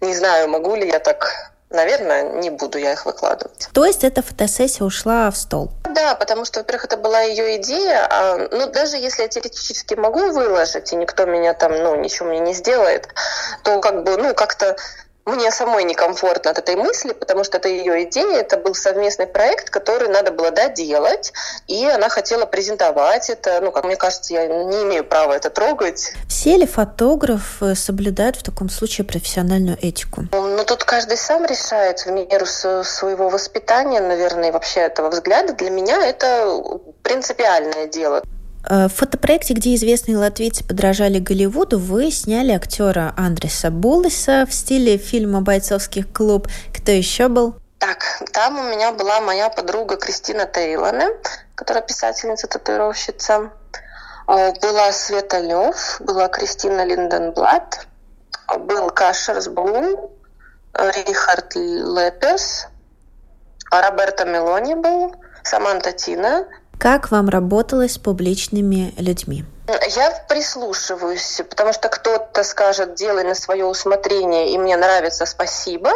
не 0.00 0.14
знаю, 0.14 0.48
могу 0.48 0.74
ли 0.74 0.88
я 0.88 0.98
так 0.98 1.52
Наверное, 1.72 2.24
не 2.24 2.50
буду 2.50 2.76
я 2.76 2.92
их 2.92 3.06
выкладывать. 3.06 3.70
То 3.72 3.86
есть 3.86 4.04
эта 4.04 4.20
фотосессия 4.20 4.84
ушла 4.84 5.30
в 5.30 5.36
стол? 5.38 5.70
да, 5.94 6.14
потому 6.14 6.44
что, 6.44 6.60
во-первых, 6.60 6.84
это 6.84 6.96
была 6.96 7.20
ее 7.20 7.56
идея. 7.56 8.06
А, 8.10 8.48
ну, 8.50 8.66
даже 8.70 8.96
если 8.96 9.22
я 9.22 9.28
теоретически 9.28 9.94
могу 9.94 10.30
выложить, 10.32 10.92
и 10.92 10.96
никто 10.96 11.24
меня 11.24 11.54
там, 11.54 11.72
ну, 11.72 11.94
ничего 11.96 12.28
мне 12.28 12.40
не 12.40 12.54
сделает, 12.54 13.08
то 13.62 13.80
как 13.80 14.02
бы, 14.04 14.16
ну, 14.16 14.34
как-то 14.34 14.76
мне 15.24 15.50
самой 15.50 15.84
некомфортно 15.84 16.50
от 16.50 16.58
этой 16.58 16.76
мысли, 16.76 17.12
потому 17.12 17.44
что 17.44 17.58
это 17.58 17.68
ее 17.68 18.04
идея, 18.04 18.40
это 18.40 18.56
был 18.56 18.74
совместный 18.74 19.26
проект, 19.26 19.70
который 19.70 20.08
надо 20.08 20.32
было 20.32 20.50
доделать, 20.50 21.32
и 21.68 21.86
она 21.86 22.08
хотела 22.08 22.44
презентовать 22.46 23.30
это. 23.30 23.60
Ну, 23.60 23.70
как 23.70 23.84
мне 23.84 23.96
кажется, 23.96 24.32
я 24.34 24.46
не 24.46 24.82
имею 24.82 25.04
права 25.04 25.34
это 25.34 25.50
трогать. 25.50 26.12
Все 26.28 26.56
ли 26.56 26.66
фотографы 26.66 27.74
соблюдают 27.74 28.36
в 28.36 28.42
таком 28.42 28.68
случае 28.68 29.06
профессиональную 29.06 29.78
этику? 29.80 30.24
Ну, 30.32 30.64
тут 30.64 30.84
каждый 30.84 31.16
сам 31.16 31.44
решает 31.44 32.00
в 32.00 32.10
меру 32.10 32.46
своего 32.46 33.28
воспитания, 33.28 34.00
наверное, 34.00 34.52
вообще 34.52 34.80
этого 34.80 35.10
взгляда. 35.10 35.52
Для 35.52 35.70
меня 35.70 36.04
это 36.04 36.60
принципиальное 37.02 37.86
дело. 37.86 38.22
Э, 38.68 38.86
в 38.86 38.94
фотопроекте, 38.94 39.54
где 39.54 39.74
известные 39.74 40.16
латвийцы 40.16 40.64
подражали 40.64 41.18
Голливуду, 41.18 41.78
вы 41.78 42.10
сняли 42.10 42.52
актера 42.52 43.12
Андреса 43.16 43.70
Буллиса 43.70 44.46
в 44.48 44.54
стиле 44.54 44.98
фильма 44.98 45.40
«Бойцовский 45.40 46.04
клуб». 46.04 46.48
Кто 46.76 46.92
еще 46.92 47.28
был? 47.28 47.56
Так, 47.78 48.22
там 48.32 48.58
у 48.58 48.62
меня 48.62 48.92
была 48.92 49.20
моя 49.20 49.48
подруга 49.48 49.96
Кристина 49.96 50.46
Тейлоне, 50.46 51.08
которая 51.56 51.82
писательница-татуировщица. 51.82 53.50
Э, 54.28 54.52
была 54.60 54.92
Света 54.92 55.40
Лев, 55.40 56.00
была 56.00 56.28
Кристина 56.28 56.84
Линденблат, 56.84 57.86
был 58.60 58.90
Кашерс 58.90 59.48
Блум, 59.48 60.10
Рихард 60.74 61.54
Леперс, 61.56 62.68
Роберто 63.70 64.24
Мелони 64.24 64.74
был, 64.74 65.16
Саманта 65.42 65.92
Тина– 65.92 66.46
как 66.82 67.12
вам 67.12 67.28
работалось 67.28 67.92
с 67.92 67.98
публичными 67.98 68.92
людьми? 68.98 69.44
Я 69.94 70.10
прислушиваюсь, 70.28 71.40
потому 71.48 71.72
что 71.72 71.88
кто-то 71.88 72.42
скажет, 72.42 72.96
делай 72.96 73.22
на 73.22 73.36
свое 73.36 73.64
усмотрение, 73.64 74.50
и 74.50 74.58
мне 74.58 74.76
нравится, 74.76 75.24
спасибо, 75.24 75.92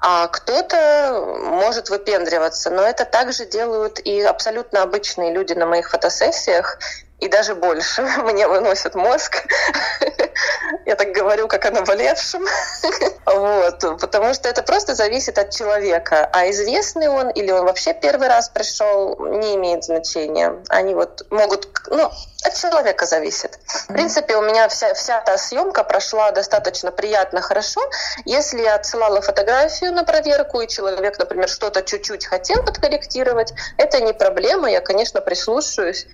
а 0.00 0.28
кто-то 0.28 1.38
может 1.44 1.90
выпендриваться. 1.90 2.70
Но 2.70 2.80
это 2.80 3.04
также 3.04 3.44
делают 3.44 3.98
и 3.98 4.22
абсолютно 4.22 4.82
обычные 4.82 5.34
люди 5.34 5.52
на 5.52 5.66
моих 5.66 5.90
фотосессиях, 5.90 6.78
и 7.22 7.28
даже 7.28 7.54
больше. 7.54 8.02
Мне 8.24 8.48
выносят 8.48 8.96
мозг. 8.96 9.46
Я 10.86 10.96
так 10.96 11.12
говорю, 11.12 11.46
как 11.46 11.64
о 11.66 11.70
наболевшем. 11.70 12.44
вот. 13.26 14.00
Потому 14.00 14.34
что 14.34 14.48
это 14.48 14.62
просто 14.62 14.96
зависит 14.96 15.38
от 15.38 15.50
человека. 15.50 16.28
А 16.32 16.50
известный 16.50 17.08
он 17.08 17.30
или 17.30 17.52
он 17.52 17.64
вообще 17.64 17.94
первый 17.94 18.26
раз 18.26 18.48
пришел, 18.48 19.16
не 19.38 19.54
имеет 19.54 19.84
значения. 19.84 20.62
Они 20.68 20.94
вот 20.94 21.24
могут... 21.30 21.68
Ну, 21.86 22.10
от 22.44 22.54
человека 22.56 23.06
зависит. 23.06 23.60
В 23.66 23.92
принципе, 23.92 24.36
у 24.36 24.42
меня 24.42 24.66
вся, 24.66 24.92
вся 24.94 25.20
та 25.20 25.38
съемка 25.38 25.84
прошла 25.84 26.32
достаточно 26.32 26.90
приятно, 26.90 27.40
хорошо. 27.40 27.80
Если 28.24 28.62
я 28.62 28.74
отсылала 28.74 29.20
фотографию 29.20 29.92
на 29.92 30.02
проверку, 30.02 30.60
и 30.60 30.66
человек, 30.66 31.20
например, 31.20 31.48
что-то 31.48 31.82
чуть-чуть 31.82 32.26
хотел 32.26 32.64
подкорректировать, 32.64 33.54
это 33.78 34.00
не 34.00 34.12
проблема, 34.12 34.68
я, 34.68 34.80
конечно, 34.80 35.20
прислушаюсь 35.20 36.08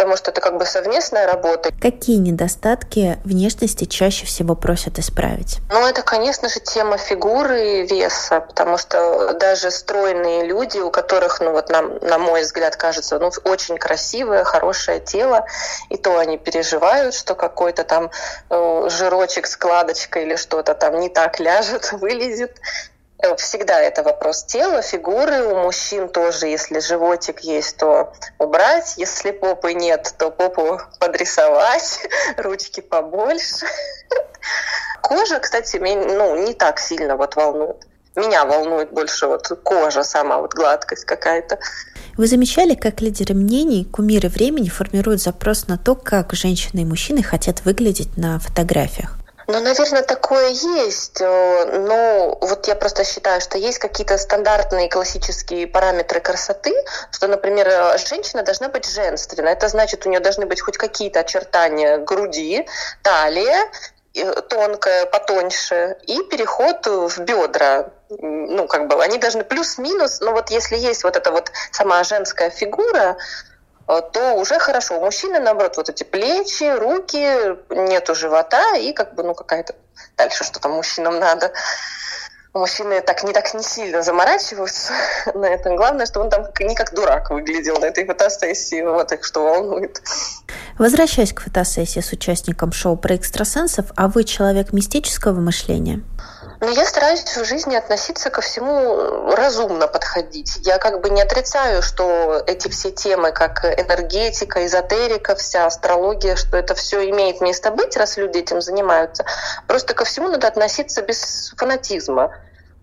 потому 0.00 0.16
что 0.16 0.30
это 0.30 0.40
как 0.40 0.56
бы 0.56 0.64
совместная 0.64 1.26
работа. 1.26 1.70
Какие 1.78 2.16
недостатки 2.16 3.18
внешности 3.22 3.84
чаще 3.84 4.24
всего 4.24 4.54
просят 4.54 4.98
исправить? 4.98 5.58
Ну, 5.68 5.86
это, 5.86 6.00
конечно 6.00 6.48
же, 6.48 6.58
тема 6.60 6.96
фигуры 6.96 7.82
и 7.82 7.86
веса, 7.86 8.40
потому 8.40 8.78
что 8.78 9.34
даже 9.34 9.70
стройные 9.70 10.46
люди, 10.46 10.78
у 10.78 10.90
которых, 10.90 11.42
ну 11.42 11.52
вот 11.52 11.68
нам, 11.68 11.98
на 11.98 12.16
мой 12.16 12.40
взгляд, 12.40 12.76
кажется, 12.76 13.18
ну, 13.18 13.30
очень 13.44 13.76
красивое, 13.76 14.42
хорошее 14.44 15.00
тело, 15.00 15.44
и 15.90 15.98
то 15.98 16.16
они 16.16 16.38
переживают, 16.38 17.14
что 17.14 17.34
какой-то 17.34 17.84
там 17.84 18.10
э, 18.48 18.88
жирочек, 18.88 19.46
складочка 19.46 20.20
или 20.20 20.36
что-то 20.36 20.72
там 20.72 20.98
не 20.98 21.10
так 21.10 21.38
ляжет, 21.40 21.92
вылезет. 22.00 22.56
Э, 23.22 23.36
всегда 23.36 23.80
это 23.80 24.02
вопрос 24.02 24.44
тела, 24.44 24.82
фигуры. 24.82 25.44
У 25.44 25.56
мужчин 25.56 26.08
тоже, 26.08 26.46
если 26.46 26.80
животик 26.80 27.40
есть, 27.40 27.76
то 27.76 28.12
убрать. 28.38 28.94
Если 28.96 29.30
попы 29.30 29.74
нет, 29.74 30.14
то 30.18 30.30
попу 30.30 30.80
подрисовать, 30.98 32.00
ручки 32.36 32.80
побольше. 32.80 33.66
Кожа, 35.02 35.38
кстати, 35.38 35.76
ну, 35.76 36.36
не 36.46 36.54
так 36.54 36.78
сильно 36.78 37.16
вот 37.16 37.36
волнует. 37.36 37.76
Меня 38.16 38.44
волнует 38.44 38.90
больше 38.90 39.26
вот 39.26 39.46
кожа 39.62 40.02
сама, 40.02 40.38
вот 40.38 40.52
гладкость 40.52 41.04
какая-то. 41.04 41.58
Вы 42.16 42.26
замечали, 42.26 42.74
как 42.74 43.00
лидеры 43.00 43.34
мнений, 43.34 43.84
кумиры 43.84 44.28
времени 44.28 44.68
формируют 44.68 45.22
запрос 45.22 45.68
на 45.68 45.78
то, 45.78 45.94
как 45.94 46.34
женщины 46.34 46.80
и 46.80 46.84
мужчины 46.84 47.22
хотят 47.22 47.64
выглядеть 47.64 48.16
на 48.16 48.38
фотографиях? 48.40 49.19
Ну, 49.52 49.58
наверное, 49.58 50.02
такое 50.02 50.50
есть. 50.50 51.20
Э, 51.20 51.78
но 51.80 52.38
вот 52.40 52.68
я 52.68 52.76
просто 52.76 53.04
считаю, 53.04 53.40
что 53.40 53.58
есть 53.58 53.78
какие-то 53.78 54.16
стандартные 54.16 54.88
классические 54.88 55.66
параметры 55.66 56.20
красоты, 56.20 56.72
что, 57.10 57.26
например, 57.26 57.98
женщина 57.98 58.44
должна 58.44 58.68
быть 58.68 58.88
женственной. 58.88 59.52
Это 59.52 59.66
значит, 59.68 60.06
у 60.06 60.08
нее 60.08 60.20
должны 60.20 60.46
быть 60.46 60.60
хоть 60.60 60.78
какие-то 60.78 61.20
очертания 61.20 61.98
груди, 61.98 62.64
талия, 63.02 63.68
тонкая, 64.48 65.06
потоньше, 65.06 65.96
и 66.06 66.22
переход 66.30 66.86
в 66.86 67.18
бедра. 67.20 67.90
Ну, 68.08 68.68
как 68.68 68.86
бы 68.86 69.02
они 69.02 69.18
должны 69.18 69.42
плюс-минус, 69.42 70.20
но 70.20 70.30
вот 70.30 70.50
если 70.50 70.76
есть 70.76 71.02
вот 71.02 71.16
эта 71.16 71.32
вот 71.32 71.50
сама 71.72 72.04
женская 72.04 72.50
фигура, 72.50 73.16
Э, 73.16 73.16
то 73.86 74.34
уже 74.34 74.58
хорошо. 74.58 74.98
У 74.98 75.04
мужчины, 75.04 75.40
наоборот, 75.40 75.76
вот 75.76 75.88
эти 75.88 76.04
плечи, 76.04 76.64
руки, 76.78 77.56
нету 77.70 78.14
живота 78.14 78.76
и 78.76 78.92
как 78.92 79.14
бы, 79.14 79.22
ну, 79.22 79.34
какая-то 79.34 79.74
дальше 80.16 80.44
что 80.44 80.60
там 80.60 80.72
мужчинам 80.72 81.18
надо. 81.18 81.52
Мужчины 82.52 83.00
так 83.00 83.22
не 83.22 83.32
так 83.32 83.54
не 83.54 83.62
сильно 83.62 84.02
заморачиваются 84.02 84.92
на 85.34 85.46
этом. 85.46 85.76
Главное, 85.76 86.06
что 86.06 86.20
он 86.20 86.30
там 86.30 86.46
не 86.60 86.74
как 86.74 86.92
дурак 86.94 87.30
выглядел 87.30 87.78
на 87.78 87.86
этой 87.86 88.04
фотосессии. 88.04 88.82
Вот 88.82 89.12
их 89.12 89.24
что 89.24 89.44
волнует. 89.44 90.02
Возвращаясь 90.76 91.32
к 91.32 91.42
фотосессии 91.42 92.00
с 92.00 92.12
участником 92.12 92.72
шоу 92.72 92.96
про 92.96 93.14
экстрасенсов, 93.14 93.86
а 93.96 94.08
вы 94.08 94.24
человек 94.24 94.72
мистического 94.72 95.38
мышления? 95.40 96.02
Но 96.60 96.68
я 96.68 96.84
стараюсь 96.84 97.24
в 97.24 97.44
жизни 97.44 97.74
относиться 97.74 98.28
ко 98.28 98.42
всему 98.42 99.34
разумно 99.34 99.88
подходить. 99.88 100.58
Я 100.66 100.76
как 100.76 101.00
бы 101.00 101.08
не 101.08 101.22
отрицаю, 101.22 101.80
что 101.80 102.42
эти 102.46 102.68
все 102.68 102.90
темы, 102.90 103.32
как 103.32 103.64
энергетика, 103.64 104.66
эзотерика, 104.66 105.34
вся 105.36 105.64
астрология, 105.64 106.36
что 106.36 106.58
это 106.58 106.74
все 106.74 107.08
имеет 107.08 107.40
место 107.40 107.70
быть, 107.70 107.96
раз 107.96 108.18
люди 108.18 108.38
этим 108.38 108.60
занимаются. 108.60 109.24
Просто 109.66 109.94
ко 109.94 110.04
всему 110.04 110.28
надо 110.28 110.48
относиться 110.48 111.00
без 111.00 111.54
фанатизма. 111.56 112.30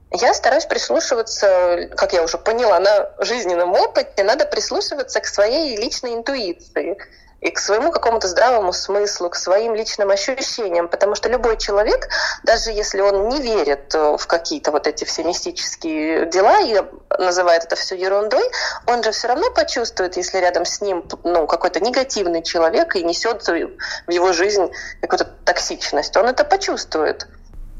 Я 0.10 0.34
стараюсь 0.34 0.66
прислушиваться, 0.66 1.90
как 1.96 2.14
я 2.14 2.24
уже 2.24 2.40
поняла, 2.40 2.80
на 2.80 3.12
жизненном 3.20 3.74
опыте 3.74 4.24
надо 4.24 4.46
прислушиваться 4.46 5.20
к 5.20 5.28
своей 5.28 5.78
личной 5.78 6.16
интуиции 6.16 6.98
и 7.42 7.52
к 7.52 7.60
своему 7.60 7.92
какому-то 7.92 8.28
здравому 8.28 8.74
смыслу, 8.74 9.30
к 9.30 9.36
своим 9.36 9.76
личным 9.76 10.10
ощущениям, 10.10 10.88
потому 10.88 11.16
что 11.16 11.30
любой 11.30 11.58
человек, 11.58 12.10
даже 12.44 12.72
если 12.72 13.00
он 13.02 13.30
не 13.30 13.42
верит 13.42 13.94
э, 13.94 14.18
в 14.18 14.26
какие-то 14.28 14.72
вот 14.72 14.88
эти 14.88 15.04
все 15.04 15.24
мистические 15.24 16.26
дела 16.26 16.62
и 16.62 16.82
называет 17.20 17.66
это 17.66 17.76
все 17.76 17.96
ерундой, 17.96 18.44
он 18.88 19.04
же 19.04 19.12
все 19.12 19.28
равно 19.28 19.52
почувствует, 19.52 20.18
если 20.18 20.40
рядом 20.40 20.66
с 20.66 20.82
ним 20.82 21.04
ну, 21.24 21.46
какой-то 21.48 21.80
негативный 21.80 22.42
человек 22.42 22.96
и 22.96 23.04
несет 23.04 23.48
в 23.48 24.12
его 24.12 24.34
жизнь 24.34 24.70
какую-то 25.02 25.26
токсичность, 25.46 26.18
он 26.18 26.26
это 26.26 26.44
почувствует. 26.44 27.28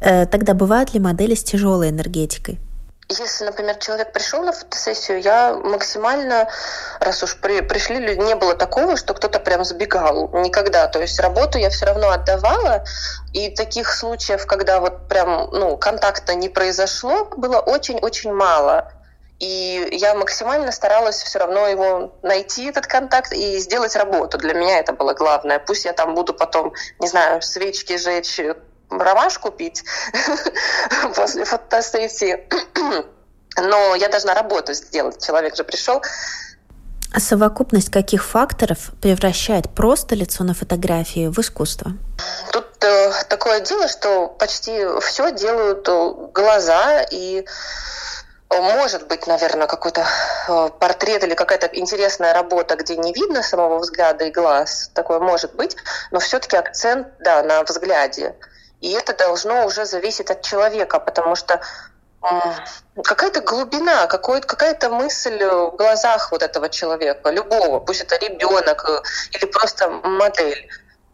Э, 0.02 0.28
тогда 0.28 0.54
бывают 0.54 0.94
ли 0.94 1.00
модели 1.00 1.34
с 1.34 1.44
тяжелой 1.44 1.90
энергетикой? 1.90 2.60
Если, 3.10 3.46
например, 3.46 3.76
человек 3.78 4.12
пришел 4.12 4.44
на 4.44 4.52
фотосессию, 4.52 5.22
я 5.22 5.54
максимально, 5.54 6.50
раз 7.00 7.24
уж 7.24 7.40
при, 7.40 7.62
пришли, 7.62 8.18
не 8.18 8.36
было 8.36 8.54
такого, 8.54 8.98
что 8.98 9.14
кто-то 9.14 9.40
прям 9.40 9.64
сбегал. 9.64 10.30
Никогда. 10.34 10.88
То 10.88 11.00
есть 11.00 11.18
работу 11.22 11.58
я 11.58 11.70
все 11.70 11.86
равно 11.86 12.10
отдавала, 12.10 12.84
и 13.34 13.50
таких 13.50 13.94
случаев, 13.94 14.46
когда 14.46 14.82
вот 14.82 15.08
прям 15.08 15.50
ну, 15.54 15.78
контакта 15.78 16.36
не 16.36 16.50
произошло, 16.50 17.26
было 17.38 17.60
очень-очень 17.60 18.34
мало. 18.34 18.92
И 19.40 19.88
я 19.92 20.14
максимально 20.14 20.74
старалась 20.74 21.22
все 21.22 21.40
равно 21.40 21.66
его 21.68 22.14
найти, 22.24 22.66
этот 22.66 22.88
контакт, 22.88 23.32
и 23.32 23.58
сделать 23.60 23.96
работу. 23.96 24.38
Для 24.38 24.54
меня 24.54 24.80
это 24.80 24.92
было 24.92 25.14
главное. 25.14 25.60
Пусть 25.60 25.86
я 25.86 25.94
там 25.94 26.14
буду 26.14 26.34
потом, 26.34 26.74
не 27.00 27.08
знаю, 27.08 27.42
свечки 27.42 27.96
жечь, 27.96 28.42
ромашку 28.90 29.52
пить 29.52 29.84
после 31.16 31.46
фотосессии. 31.46 32.48
Но 33.58 33.96
я 33.96 34.10
должна 34.10 34.34
работу 34.34 34.74
сделать. 34.74 35.26
Человек 35.26 35.56
же 35.56 35.64
пришел. 35.64 36.02
А 37.14 37.20
совокупность 37.20 37.90
каких 37.90 38.24
факторов 38.24 38.92
превращает 39.02 39.70
просто 39.74 40.14
лицо 40.14 40.44
на 40.44 40.54
фотографии 40.54 41.28
в 41.28 41.40
искусство? 41.40 41.94
Тут 42.52 42.84
э, 42.84 43.12
такое 43.30 43.62
дело, 43.62 43.88
что 43.88 44.28
почти 44.28 44.86
все 45.02 45.32
делают 45.32 45.88
э, 45.88 46.14
глаза 46.34 47.04
и 47.10 47.46
Может 48.50 49.08
быть, 49.08 49.26
наверное, 49.28 49.68
какой-то 49.68 50.06
э, 50.48 50.70
портрет 50.80 51.24
или 51.24 51.34
какая-то 51.34 51.68
интересная 51.68 52.34
работа, 52.34 52.76
где 52.76 52.96
не 52.96 53.14
видно 53.14 53.42
самого 53.42 53.80
взгляда 53.80 54.26
и 54.26 54.32
глаз. 54.32 54.92
Такое 54.94 55.20
может 55.20 55.56
быть, 55.56 55.76
но 56.12 56.20
все-таки 56.20 56.58
акцент, 56.58 57.08
да, 57.20 57.42
на 57.44 57.64
взгляде. 57.64 58.36
И 58.82 58.92
это 58.92 59.14
должно 59.14 59.66
уже 59.66 59.86
зависеть 59.86 60.30
от 60.30 60.42
человека, 60.44 61.00
потому 61.00 61.36
что 61.36 61.62
какая-то 63.04 63.42
глубина, 63.42 64.08
какая-то 64.08 64.90
мысль 64.90 65.44
в 65.44 65.76
глазах 65.76 66.32
вот 66.32 66.44
этого 66.44 66.70
человека, 66.70 67.30
любого, 67.30 67.80
пусть 67.80 68.02
это 68.02 68.18
ребенок 68.18 68.90
э, 68.90 69.02
или 69.34 69.46
просто 69.46 69.90
модель. 69.90 70.70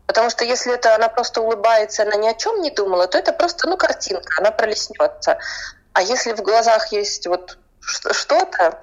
Потому 0.07 0.29
что 0.29 0.45
если 0.45 0.73
это 0.73 0.95
она 0.95 1.09
просто 1.09 1.41
улыбается, 1.41 2.03
она 2.03 2.15
ни 2.15 2.27
о 2.27 2.33
чем 2.33 2.61
не 2.61 2.71
думала, 2.71 3.07
то 3.07 3.17
это 3.17 3.33
просто 3.33 3.67
ну, 3.67 3.77
картинка, 3.77 4.33
она 4.37 4.51
пролеснется. 4.51 5.37
А 5.93 6.01
если 6.01 6.33
в 6.33 6.41
глазах 6.41 6.91
есть 6.91 7.27
вот 7.27 7.57
что-то, 7.81 8.79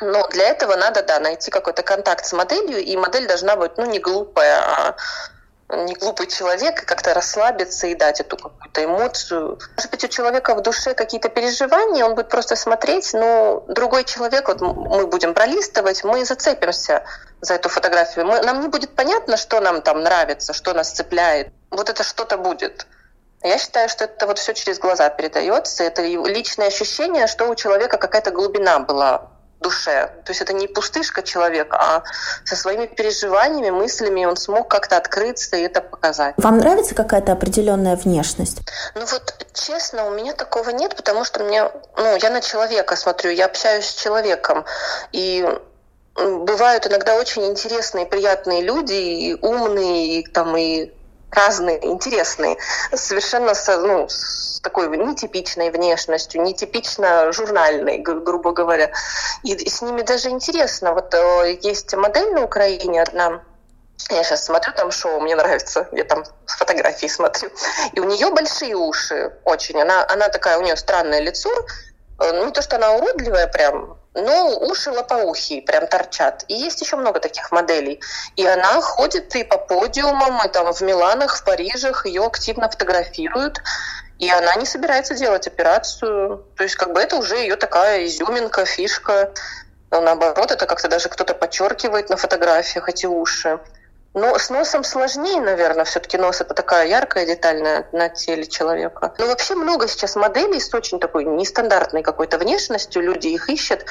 ну, 0.00 0.26
для 0.28 0.48
этого 0.48 0.76
надо, 0.76 1.02
да, 1.02 1.20
найти 1.20 1.50
какой-то 1.50 1.82
контакт 1.82 2.24
с 2.24 2.32
моделью, 2.32 2.78
и 2.78 2.96
модель 2.96 3.26
должна 3.26 3.56
быть, 3.56 3.76
ну, 3.76 3.84
не 3.84 3.98
глупая, 3.98 4.58
а 4.60 4.96
не 5.76 5.94
глупый 5.94 6.26
человек 6.26 6.82
и 6.82 6.86
как-то 6.86 7.14
расслабиться 7.14 7.86
и 7.86 7.94
дать 7.94 8.20
эту 8.20 8.36
какую-то 8.36 8.84
эмоцию. 8.84 9.58
Может 9.76 9.90
быть, 9.90 10.04
у 10.04 10.08
человека 10.08 10.54
в 10.54 10.62
душе 10.62 10.94
какие-то 10.94 11.28
переживания, 11.28 12.04
он 12.04 12.14
будет 12.14 12.28
просто 12.28 12.56
смотреть, 12.56 13.12
но 13.14 13.64
другой 13.68 14.04
человек, 14.04 14.48
вот 14.48 14.60
мы 14.60 15.06
будем 15.06 15.34
пролистывать, 15.34 16.04
мы 16.04 16.24
зацепимся 16.24 17.04
за 17.40 17.54
эту 17.54 17.68
фотографию. 17.68 18.26
Мы, 18.26 18.40
нам 18.42 18.60
не 18.60 18.68
будет 18.68 18.94
понятно, 18.94 19.36
что 19.36 19.60
нам 19.60 19.82
там 19.82 20.02
нравится, 20.02 20.52
что 20.52 20.74
нас 20.74 20.90
цепляет. 20.90 21.52
Вот 21.70 21.88
это 21.88 22.02
что-то 22.02 22.36
будет. 22.36 22.86
Я 23.42 23.58
считаю, 23.58 23.88
что 23.88 24.04
это 24.04 24.26
вот 24.26 24.38
все 24.38 24.54
через 24.54 24.78
глаза 24.78 25.08
передается. 25.08 25.82
Это 25.82 26.02
личное 26.02 26.68
ощущение, 26.68 27.26
что 27.26 27.48
у 27.48 27.54
человека 27.56 27.98
какая-то 27.98 28.30
глубина 28.30 28.78
была 28.78 29.31
душе. 29.62 30.10
То 30.24 30.30
есть 30.30 30.42
это 30.42 30.52
не 30.52 30.66
пустышка 30.66 31.22
человека, 31.22 31.76
а 31.80 32.02
со 32.44 32.56
своими 32.56 32.86
переживаниями, 32.86 33.70
мыслями 33.70 34.24
он 34.24 34.36
смог 34.36 34.68
как-то 34.68 34.96
открыться 34.96 35.56
и 35.56 35.62
это 35.62 35.80
показать. 35.80 36.34
Вам 36.36 36.58
нравится 36.58 36.94
какая-то 36.94 37.32
определенная 37.32 37.96
внешность? 37.96 38.58
Ну 38.94 39.06
вот, 39.06 39.46
честно, 39.54 40.06
у 40.06 40.10
меня 40.10 40.34
такого 40.34 40.70
нет, 40.70 40.96
потому 40.96 41.24
что 41.24 41.42
мне, 41.44 41.70
ну, 41.96 42.16
я 42.16 42.30
на 42.30 42.40
человека 42.40 42.96
смотрю, 42.96 43.30
я 43.30 43.46
общаюсь 43.46 43.86
с 43.86 43.94
человеком. 43.94 44.64
И 45.12 45.48
бывают 46.14 46.86
иногда 46.86 47.14
очень 47.16 47.46
интересные, 47.46 48.06
приятные 48.06 48.62
люди, 48.62 48.92
и 48.92 49.34
умные, 49.40 50.20
и 50.20 50.26
там, 50.26 50.56
и 50.56 50.92
разные, 51.32 51.84
интересные, 51.84 52.56
совершенно 52.94 53.52
ну, 53.78 54.08
с 54.08 54.60
такой 54.62 54.96
нетипичной 54.96 55.70
внешностью, 55.70 56.42
нетипично 56.42 57.32
журнальной, 57.32 57.98
грубо 57.98 58.52
говоря. 58.52 58.92
И 59.42 59.68
с 59.68 59.82
ними 59.82 60.02
даже 60.02 60.28
интересно. 60.28 60.92
Вот 60.92 61.12
э, 61.14 61.58
есть 61.62 61.92
модель 61.94 62.32
на 62.32 62.44
Украине 62.44 63.02
одна, 63.02 63.42
я 64.10 64.22
сейчас 64.24 64.44
смотрю 64.44 64.72
там 64.74 64.90
шоу, 64.90 65.20
мне 65.20 65.34
нравится, 65.34 65.88
я 65.92 66.04
там 66.04 66.24
фотографии 66.46 67.06
смотрю. 67.06 67.50
И 67.92 68.00
у 68.00 68.04
нее 68.04 68.30
большие 68.30 68.76
уши 68.76 69.32
очень. 69.44 69.80
Она, 69.80 70.06
она 70.08 70.28
такая, 70.28 70.58
у 70.58 70.62
нее 70.62 70.76
странное 70.76 71.20
лицо. 71.20 71.50
Э, 72.20 72.32
ну, 72.32 72.46
не 72.46 72.52
то, 72.52 72.62
что 72.62 72.76
она 72.76 72.92
уродливая 72.92 73.48
прям, 73.48 73.98
но 74.14 74.58
уши 74.58 74.90
лопоухие 74.90 75.62
прям 75.62 75.86
торчат. 75.86 76.44
И 76.48 76.54
есть 76.54 76.80
еще 76.80 76.96
много 76.96 77.20
таких 77.20 77.50
моделей. 77.50 78.00
И 78.36 78.46
она 78.46 78.80
ходит 78.80 79.34
и 79.36 79.44
по 79.44 79.56
подиумам, 79.56 80.44
и 80.44 80.48
там 80.48 80.72
в 80.72 80.80
Миланах, 80.82 81.36
в 81.36 81.44
Парижах 81.44 82.04
ее 82.06 82.24
активно 82.24 82.68
фотографируют. 82.70 83.62
И 84.18 84.30
она 84.30 84.54
не 84.56 84.66
собирается 84.66 85.14
делать 85.14 85.46
операцию. 85.46 86.44
То 86.56 86.62
есть 86.62 86.76
как 86.76 86.92
бы 86.92 87.00
это 87.00 87.16
уже 87.16 87.36
ее 87.36 87.56
такая 87.56 88.06
изюминка, 88.06 88.66
фишка. 88.66 89.32
Но 89.90 90.00
наоборот, 90.00 90.50
это 90.50 90.66
как-то 90.66 90.88
даже 90.88 91.08
кто-то 91.08 91.34
подчеркивает 91.34 92.10
на 92.10 92.16
фотографиях 92.16 92.88
эти 92.88 93.06
уши. 93.06 93.60
Но 94.14 94.38
с 94.38 94.50
носом 94.50 94.84
сложнее, 94.84 95.40
наверное, 95.40 95.84
все-таки 95.84 96.18
нос 96.18 96.40
это 96.40 96.52
такая 96.52 96.86
яркая 96.86 97.24
деталь 97.24 97.62
на, 97.62 97.84
на 97.92 98.08
теле 98.10 98.46
человека. 98.46 99.14
Но 99.18 99.26
вообще 99.26 99.54
много 99.54 99.88
сейчас 99.88 100.16
моделей 100.16 100.60
с 100.60 100.72
очень 100.74 101.00
такой 101.00 101.24
нестандартной 101.24 102.02
какой-то 102.02 102.36
внешностью, 102.36 103.02
люди 103.02 103.28
их 103.28 103.48
ищут. 103.48 103.86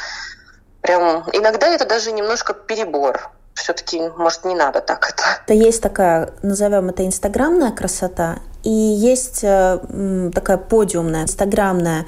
Прям 0.82 1.24
иногда 1.34 1.68
это 1.68 1.86
даже 1.86 2.12
немножко 2.12 2.54
перебор. 2.54 3.32
Все-таки, 3.56 4.10
может, 4.16 4.46
не 4.46 4.56
надо 4.56 4.80
так 4.82 5.10
это. 5.10 5.24
Это 5.44 5.54
есть 5.54 5.82
такая, 5.82 6.30
назовем 6.42 6.90
это 6.90 7.06
инстаграмная 7.06 7.72
красота, 7.72 8.40
и 8.64 8.70
есть 8.70 9.44
э, 9.44 10.30
такая 10.34 10.58
подиумная, 10.58 11.24
инстаграмная 11.24 12.06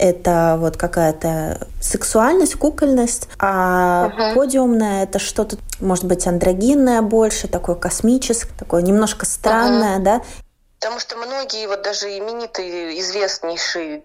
это 0.00 0.56
вот 0.58 0.76
какая-то 0.78 1.68
сексуальность, 1.80 2.54
кукольность, 2.56 3.28
а 3.38 4.08
uh-huh. 4.08 4.34
подиумная 4.34 5.04
это 5.04 5.18
что-то, 5.18 5.56
может 5.78 6.06
быть, 6.06 6.26
андрогинное 6.26 7.02
больше, 7.02 7.48
такое 7.48 7.76
космическое, 7.76 8.54
такое 8.58 8.82
немножко 8.82 9.26
странное, 9.26 9.98
uh-huh. 9.98 10.02
да. 10.02 10.22
Потому 10.80 10.98
что 10.98 11.16
многие, 11.16 11.66
вот 11.66 11.82
даже 11.82 12.06
именитые, 12.16 12.98
известнейшие 12.98 14.02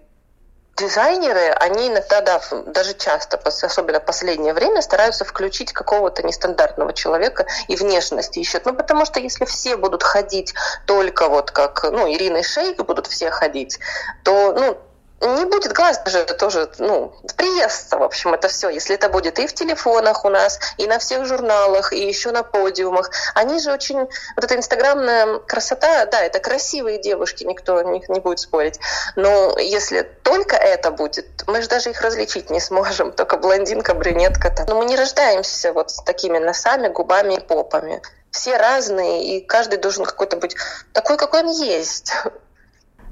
дизайнеры, 0.75 1.51
они 1.61 1.87
иногда, 1.87 2.19
да, 2.19 2.41
даже 2.67 2.93
часто, 2.95 3.37
особенно 3.37 4.01
в 4.01 4.05
последнее 4.05 4.53
время, 4.53 4.81
стараются 4.81 5.23
включить 5.23 5.71
какого-то 5.71 6.23
нестандартного 6.23 6.91
человека 6.91 7.45
и 7.69 7.77
внешность 7.77 8.35
ищут. 8.35 8.65
Ну, 8.65 8.73
потому 8.73 9.05
что 9.05 9.21
если 9.21 9.45
все 9.45 9.77
будут 9.77 10.03
ходить 10.03 10.53
только 10.85 11.29
вот 11.29 11.51
как, 11.51 11.83
ну, 11.89 12.11
Ирина 12.11 12.37
и 12.37 12.43
Шейк 12.43 12.83
будут 12.83 13.07
все 13.07 13.31
ходить, 13.31 13.79
то, 14.23 14.53
ну, 14.53 14.77
не 15.21 15.45
будет 15.45 15.71
глаз 15.71 15.99
даже 16.03 16.25
тоже, 16.25 16.69
ну, 16.77 17.13
приестся, 17.37 17.97
в 17.97 18.03
общем, 18.03 18.33
это 18.33 18.47
все. 18.47 18.69
Если 18.69 18.95
это 18.95 19.09
будет 19.09 19.39
и 19.39 19.47
в 19.47 19.53
телефонах 19.53 20.25
у 20.25 20.29
нас, 20.29 20.59
и 20.77 20.87
на 20.87 20.99
всех 20.99 21.25
журналах, 21.25 21.93
и 21.93 22.05
еще 22.05 22.31
на 22.31 22.43
подиумах. 22.43 23.09
Они 23.33 23.59
же 23.59 23.71
очень... 23.71 23.99
Вот 23.99 24.43
эта 24.43 24.55
инстаграмная 24.55 25.39
красота, 25.39 26.05
да, 26.05 26.21
это 26.21 26.39
красивые 26.39 27.01
девушки, 27.01 27.43
никто 27.43 27.81
не, 27.81 28.03
не 28.07 28.19
будет 28.19 28.39
спорить. 28.39 28.79
Но 29.15 29.57
если 29.57 30.01
только 30.01 30.57
это 30.57 30.91
будет, 30.91 31.25
мы 31.47 31.61
же 31.61 31.69
даже 31.69 31.91
их 31.91 32.01
различить 32.01 32.49
не 32.49 32.59
сможем. 32.59 33.11
Только 33.15 33.37
блондинка, 33.37 33.93
брюнетка. 33.93 34.49
-то. 34.49 34.65
Но 34.67 34.75
мы 34.75 34.85
не 34.85 34.95
рождаемся 34.95 35.71
вот 35.71 35.91
с 35.91 36.03
такими 36.03 36.37
носами, 36.39 36.89
губами 36.89 37.35
и 37.35 37.39
попами. 37.39 38.01
Все 38.31 38.57
разные, 38.57 39.23
и 39.23 39.45
каждый 39.45 39.77
должен 39.77 40.03
какой-то 40.03 40.35
быть 40.35 40.57
такой, 40.91 41.17
какой 41.17 41.43
он 41.43 41.51
есть. 41.51 42.11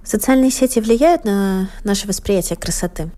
Социальные 0.06 0.52
сети 0.52 0.80
влияют 0.80 1.24
на 1.26 1.70
наше 1.84 2.08
восприятие 2.08 2.58
красоты? 2.58 3.10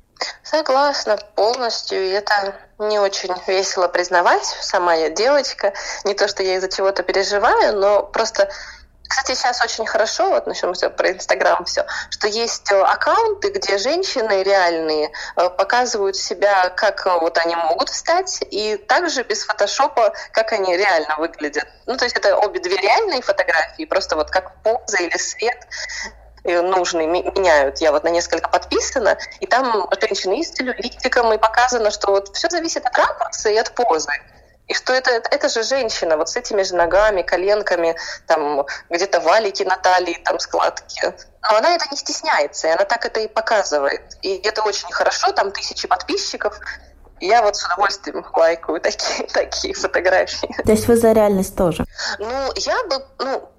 Согласна 0.43 1.17
полностью. 1.35 2.03
И 2.03 2.09
это 2.09 2.55
не 2.79 2.99
очень 2.99 3.33
весело 3.47 3.87
признавать. 3.87 4.45
Сама 4.45 4.93
я 4.93 5.09
девочка. 5.09 5.73
Не 6.03 6.13
то, 6.13 6.27
что 6.27 6.43
я 6.43 6.55
из-за 6.55 6.69
чего-то 6.69 7.03
переживаю, 7.03 7.79
но 7.79 8.03
просто 8.03 8.49
кстати, 9.07 9.37
сейчас 9.37 9.61
очень 9.63 9.85
хорошо, 9.85 10.29
вот 10.29 10.47
начнем 10.47 10.73
все 10.73 10.89
про 10.89 11.11
Инстаграм 11.11 11.63
все, 11.65 11.85
что 12.09 12.27
есть 12.27 12.71
э, 12.71 12.81
аккаунты, 12.81 13.49
где 13.49 13.77
женщины 13.77 14.41
реальные 14.41 15.11
э, 15.35 15.49
показывают 15.49 16.15
себя, 16.15 16.69
как 16.69 17.05
э, 17.05 17.19
вот 17.19 17.37
они 17.37 17.55
могут 17.55 17.89
встать, 17.89 18.43
и 18.49 18.77
также 18.77 19.23
без 19.23 19.43
фотошопа, 19.43 20.13
как 20.31 20.53
они 20.53 20.75
реально 20.75 21.17
выглядят. 21.17 21.67
Ну, 21.85 21.97
то 21.97 22.05
есть 22.05 22.17
это 22.17 22.35
обе 22.35 22.59
две 22.59 22.77
реальные 22.77 23.21
фотографии, 23.21 23.85
просто 23.85 24.15
вот 24.15 24.31
как 24.31 24.61
поза 24.63 24.97
или 24.97 25.17
свет 25.17 25.67
нужные 26.45 27.07
меняют. 27.07 27.79
Я 27.79 27.91
вот 27.91 28.03
на 28.03 28.09
несколько 28.09 28.49
подписана, 28.49 29.17
и 29.39 29.45
там 29.45 29.87
женщины 29.99 30.39
и 30.39 30.43
с 30.43 30.51
целлюлитиком, 30.51 31.33
и 31.33 31.37
показано, 31.37 31.91
что 31.91 32.11
вот 32.11 32.35
все 32.35 32.49
зависит 32.49 32.85
от 32.85 32.97
ракурса 32.97 33.49
и 33.49 33.57
от 33.57 33.71
позы. 33.71 34.11
И 34.67 34.73
что 34.73 34.93
это, 34.93 35.11
это 35.11 35.47
же 35.47 35.61
женщина 35.63 36.17
вот 36.17 36.29
с 36.29 36.35
этими 36.35 36.63
же 36.63 36.75
ногами, 36.75 37.21
коленками, 37.21 37.95
там 38.25 38.65
где-то 38.89 39.19
валики 39.19 39.61
на 39.63 39.77
талии, 39.77 40.19
там 40.23 40.39
складки. 40.39 41.13
Но 41.51 41.57
она 41.57 41.75
это 41.75 41.85
не 41.91 41.97
стесняется, 41.97 42.67
и 42.67 42.71
она 42.71 42.85
так 42.85 43.05
это 43.05 43.19
и 43.19 43.27
показывает. 43.27 44.01
И 44.23 44.37
это 44.37 44.63
очень 44.63 44.91
хорошо, 44.91 45.31
там 45.33 45.51
тысячи 45.51 45.87
подписчиков, 45.87 46.59
я 47.21 47.41
вот 47.41 47.55
с 47.55 47.65
удовольствием 47.65 48.25
лайкаю 48.33 48.81
такие, 48.81 49.27
такие 49.33 49.73
фотографии. 49.73 50.53
То 50.63 50.71
есть 50.71 50.87
вы 50.87 50.95
за 50.95 51.11
реальность 51.11 51.55
тоже? 51.55 51.85
Ну, 52.19 52.51
я 52.55 52.83
бы, 52.85 53.05
ну, 53.19 53.49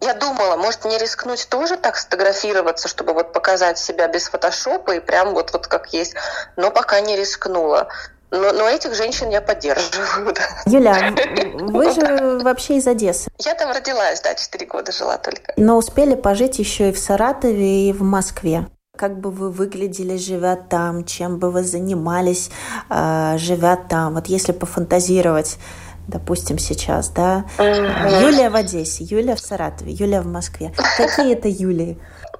я 0.00 0.14
думала, 0.14 0.56
может 0.56 0.84
не 0.84 0.98
рискнуть 0.98 1.48
тоже 1.48 1.76
так 1.76 1.96
сфотографироваться, 1.96 2.88
чтобы 2.88 3.12
вот 3.12 3.32
показать 3.32 3.78
себя 3.78 4.08
без 4.08 4.28
фотошопа 4.28 4.92
и 4.92 5.00
прям 5.00 5.34
вот, 5.34 5.52
вот 5.52 5.66
как 5.66 5.92
есть, 5.92 6.14
но 6.56 6.70
пока 6.70 7.00
не 7.00 7.16
рискнула. 7.16 7.88
Но, 8.30 8.52
но 8.52 8.68
этих 8.68 8.94
женщин 8.94 9.30
я 9.30 9.40
поддерживаю. 9.40 10.34
Да. 10.34 10.42
Юля, 10.66 11.14
вы 11.54 11.92
же 11.92 12.40
вообще 12.42 12.78
из 12.78 12.86
Одессы. 12.86 13.30
Я 13.38 13.54
там 13.54 13.70
родилась, 13.70 14.20
да, 14.22 14.34
четыре 14.34 14.66
года 14.66 14.90
жила 14.90 15.18
только. 15.18 15.52
Но 15.56 15.76
успели 15.76 16.14
пожить 16.14 16.58
еще 16.58 16.88
и 16.88 16.92
в 16.92 16.98
Саратове, 16.98 17.88
и 17.88 17.92
в 17.92 18.02
Москве. 18.02 18.66
Как 18.96 19.18
бы 19.18 19.30
вы 19.30 19.50
выглядели, 19.50 20.16
живя 20.16 20.56
там, 20.56 21.04
чем 21.04 21.38
бы 21.38 21.50
вы 21.50 21.62
занимались, 21.64 22.50
э, 22.90 23.34
живя 23.38 23.76
там? 23.76 24.14
Вот 24.14 24.26
если 24.26 24.52
пофантазировать, 24.52 25.58
допустим, 26.08 26.58
сейчас, 26.58 27.08
да? 27.08 27.44
Юлия 27.58 28.50
в 28.50 28.56
Одессе, 28.56 29.04
Юлия 29.04 29.34
в 29.34 29.40
Саратове, 29.40 29.92
Юлия 29.92 30.20
в 30.20 30.26
Москве. 30.26 30.72
Какие 30.96 31.34
это 31.34 31.48
Юлии? 31.48 31.98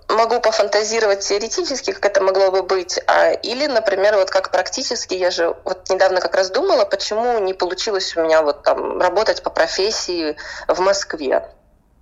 могу 0.09 0.40
пофантазировать 0.40 1.20
теоретически, 1.20 1.92
как 1.92 2.05
это 2.05 2.22
могло 2.22 2.50
бы 2.50 2.62
быть, 2.62 3.00
а, 3.07 3.33
или, 3.33 3.66
например, 3.66 4.16
вот 4.16 4.31
как 4.31 4.50
практически, 4.50 5.14
я 5.14 5.31
же 5.31 5.57
вот 5.64 5.88
недавно 5.88 6.20
как 6.20 6.35
раз 6.35 6.50
думала, 6.50 6.85
почему 6.85 7.38
не 7.38 7.55
получилось 7.55 8.14
у 8.16 8.22
меня 8.22 8.42
вот 8.42 8.62
там 8.62 9.00
работать 9.00 9.42
по 9.42 9.50
профессии 9.50 10.37
в 10.68 10.79
Москве 10.81 11.48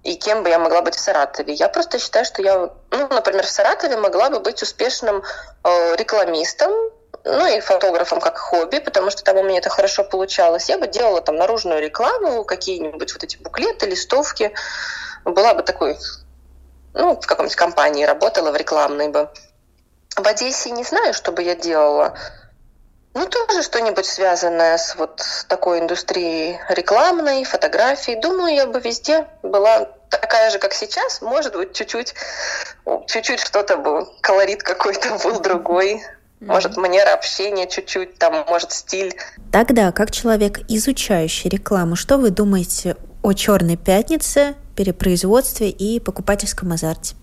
и 0.02 0.16
кем 0.16 0.42
бы 0.42 0.48
я 0.48 0.58
могла 0.58 0.82
быть 0.82 0.96
в 0.96 1.00
Саратове. 1.00 1.52
Я 1.54 1.68
просто 1.68 1.98
считаю, 1.98 2.24
что 2.24 2.42
я, 2.42 2.70
ну, 2.90 3.08
например, 3.08 3.46
в 3.46 3.50
Саратове 3.50 3.96
могла 3.96 4.30
бы 4.30 4.40
быть 4.40 4.62
успешным 4.62 5.22
э, 5.62 5.96
рекламистом, 5.96 6.72
ну 7.24 7.46
и 7.46 7.60
фотографом 7.60 8.20
как 8.20 8.38
хобби, 8.38 8.78
потому 8.78 9.10
что 9.10 9.22
там 9.22 9.36
у 9.36 9.42
меня 9.42 9.58
это 9.58 9.70
хорошо 9.70 10.04
получалось. 10.04 10.68
Я 10.68 10.78
бы 10.78 10.86
делала 10.86 11.20
там 11.20 11.36
наружную 11.36 11.80
рекламу, 11.80 12.44
какие-нибудь 12.44 13.12
вот 13.12 13.24
эти 13.24 13.36
буклеты, 13.36 13.86
листовки. 13.86 14.52
Была 15.24 15.54
бы 15.54 15.62
такой, 15.62 15.96
ну, 16.94 17.20
в 17.20 17.26
каком-нибудь 17.26 17.56
компании 17.56 18.04
работала, 18.04 18.50
в 18.50 18.56
рекламной 18.56 19.08
бы. 19.08 19.30
В 20.16 20.26
Одессе 20.26 20.70
не 20.70 20.84
знаю, 20.84 21.14
что 21.14 21.32
бы 21.32 21.42
я 21.42 21.54
делала. 21.54 22.18
Ну, 23.14 23.26
тоже 23.26 23.62
что-нибудь 23.62 24.06
связанное 24.06 24.78
с 24.78 24.96
вот 24.96 25.22
такой 25.46 25.80
индустрией 25.80 26.58
рекламной, 26.70 27.44
фотографией. 27.44 28.20
Думаю, 28.20 28.54
я 28.54 28.66
бы 28.66 28.80
везде 28.80 29.26
была 29.42 29.90
такая 30.08 30.50
же, 30.50 30.58
как 30.58 30.72
сейчас. 30.72 31.20
Может 31.20 31.54
быть, 31.54 31.74
чуть-чуть, 31.74 32.14
чуть-чуть 33.06 33.40
что-то 33.40 33.76
бы, 33.76 34.06
колорит 34.22 34.62
какой-то 34.62 35.18
был 35.22 35.40
другой. 35.40 36.02
Может, 36.46 36.76
манера 36.76 37.14
общения 37.14 37.66
чуть-чуть, 37.68 38.18
там, 38.18 38.44
может, 38.48 38.72
стиль. 38.72 39.14
Тогда, 39.52 39.92
как 39.92 40.10
человек, 40.10 40.60
изучающий 40.68 41.48
рекламу, 41.48 41.96
что 41.96 42.18
вы 42.18 42.30
думаете 42.30 42.96
о 43.22 43.32
«Черной 43.32 43.76
пятнице», 43.76 44.54
перепроизводстве 44.74 45.70
и 45.70 46.00
покупательском 46.00 46.72
азарте? 46.72 47.14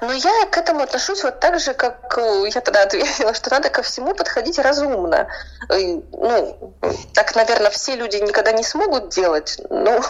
Но 0.00 0.12
я 0.12 0.46
к 0.50 0.56
этому 0.56 0.82
отношусь 0.82 1.24
вот 1.24 1.40
так 1.40 1.58
же, 1.58 1.74
как 1.74 2.16
э, 2.16 2.44
я 2.54 2.60
тогда 2.60 2.84
ответила, 2.84 3.34
что 3.34 3.50
надо 3.50 3.70
ко 3.70 3.82
всему 3.82 4.14
подходить 4.14 4.58
разумно. 4.58 5.26
Ну, 5.68 6.72
так, 7.12 7.34
наверное, 7.34 7.70
все 7.70 7.96
люди 7.96 8.16
никогда 8.16 8.52
не 8.52 8.62
смогут 8.62 9.08
делать, 9.08 9.60
но 9.70 10.00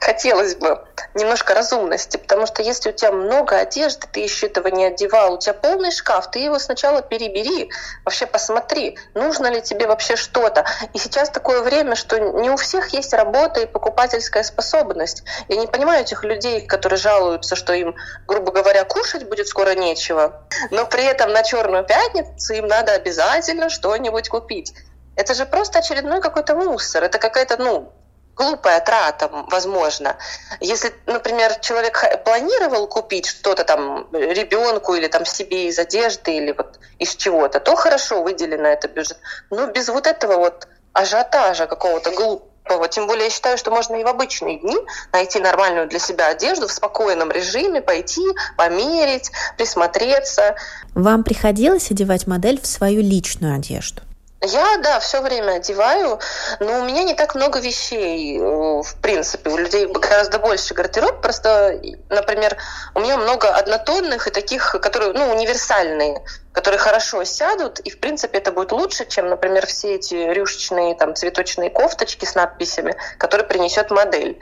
хотелось 0.00 0.54
бы 0.56 0.84
немножко 1.14 1.54
разумности, 1.54 2.16
потому 2.16 2.46
что 2.46 2.62
если 2.62 2.90
у 2.90 2.92
тебя 2.92 3.12
много 3.12 3.58
одежды, 3.58 4.06
ты 4.10 4.20
еще 4.20 4.46
этого 4.46 4.68
не 4.68 4.86
одевал, 4.86 5.34
у 5.34 5.38
тебя 5.38 5.54
полный 5.54 5.90
шкаф, 5.90 6.30
ты 6.30 6.40
его 6.40 6.58
сначала 6.58 7.02
перебери, 7.02 7.70
вообще 8.04 8.26
посмотри, 8.26 8.98
нужно 9.14 9.46
ли 9.48 9.62
тебе 9.62 9.86
вообще 9.86 10.16
что-то. 10.16 10.64
И 10.92 10.98
сейчас 10.98 11.30
такое 11.30 11.62
время, 11.62 11.94
что 11.94 12.18
не 12.18 12.50
у 12.50 12.56
всех 12.56 12.88
есть 12.88 13.12
работа 13.12 13.60
и 13.60 13.66
покупательская 13.66 14.42
способность. 14.42 15.24
Я 15.48 15.56
не 15.56 15.66
понимаю 15.66 16.02
этих 16.02 16.24
людей, 16.24 16.66
которые 16.66 16.98
жалуются, 16.98 17.56
что 17.56 17.72
им, 17.72 17.94
грубо 18.26 18.52
говоря, 18.52 18.84
кушать 18.84 19.28
будет 19.28 19.46
скоро 19.46 19.74
нечего, 19.74 20.42
но 20.70 20.86
при 20.86 21.04
этом 21.04 21.32
на 21.32 21.42
Черную 21.42 21.84
пятницу 21.84 22.54
им 22.54 22.66
надо 22.66 22.92
обязательно 22.92 23.68
что-нибудь 23.68 24.28
купить. 24.28 24.74
Это 25.16 25.34
же 25.34 25.46
просто 25.46 25.78
очередной 25.78 26.20
какой-то 26.20 26.56
мусор. 26.56 27.04
Это 27.04 27.18
какая-то, 27.18 27.56
ну, 27.56 27.92
глупая 28.36 28.80
трата, 28.80 29.28
возможно. 29.48 30.16
Если, 30.60 30.92
например, 31.06 31.54
человек 31.60 32.24
планировал 32.24 32.86
купить 32.86 33.26
что-то 33.26 33.64
там 33.64 34.08
ребенку 34.12 34.94
или 34.94 35.08
там 35.08 35.24
себе 35.24 35.68
из 35.68 35.78
одежды 35.78 36.36
или 36.36 36.52
вот 36.52 36.78
из 36.98 37.14
чего-то, 37.14 37.60
то 37.60 37.76
хорошо 37.76 38.22
выделено 38.22 38.68
это 38.68 38.88
бюджет. 38.88 39.18
Но 39.50 39.66
без 39.66 39.88
вот 39.88 40.06
этого 40.06 40.36
вот 40.36 40.68
ажиотажа 40.92 41.66
какого-то 41.66 42.10
глупого. 42.10 42.88
Тем 42.88 43.06
более 43.06 43.24
я 43.24 43.30
считаю, 43.30 43.58
что 43.58 43.70
можно 43.70 43.96
и 43.96 44.04
в 44.04 44.08
обычные 44.08 44.58
дни 44.58 44.76
найти 45.12 45.38
нормальную 45.38 45.86
для 45.88 45.98
себя 45.98 46.28
одежду 46.28 46.66
в 46.66 46.72
спокойном 46.72 47.30
режиме, 47.30 47.82
пойти, 47.82 48.24
померить, 48.56 49.30
присмотреться. 49.58 50.56
Вам 50.94 51.24
приходилось 51.24 51.90
одевать 51.90 52.26
модель 52.26 52.60
в 52.60 52.66
свою 52.66 53.02
личную 53.02 53.56
одежду? 53.56 54.02
Я, 54.46 54.78
да, 54.78 55.00
все 55.00 55.22
время 55.22 55.54
одеваю, 55.54 56.18
но 56.60 56.80
у 56.80 56.84
меня 56.84 57.02
не 57.02 57.14
так 57.14 57.34
много 57.34 57.60
вещей, 57.60 58.38
э, 58.38 58.42
в 58.42 58.96
принципе. 59.00 59.50
У 59.50 59.56
людей 59.56 59.86
гораздо 59.86 60.38
больше 60.38 60.74
гардероб. 60.74 61.20
Просто, 61.22 61.80
например, 62.10 62.56
у 62.94 63.00
меня 63.00 63.16
много 63.16 63.48
однотонных 63.48 64.26
и 64.26 64.30
таких, 64.30 64.72
которые, 64.82 65.12
ну, 65.12 65.30
универсальные, 65.30 66.24
которые 66.52 66.78
хорошо 66.78 67.24
сядут, 67.24 67.80
и, 67.80 67.90
в 67.90 67.98
принципе, 68.00 68.38
это 68.38 68.52
будет 68.52 68.72
лучше, 68.72 69.06
чем, 69.06 69.28
например, 69.28 69.66
все 69.66 69.94
эти 69.94 70.14
рюшечные 70.14 70.94
там 70.94 71.14
цветочные 71.14 71.70
кофточки 71.70 72.24
с 72.24 72.34
надписями, 72.34 72.96
которые 73.18 73.46
принесет 73.46 73.90
модель 73.90 74.38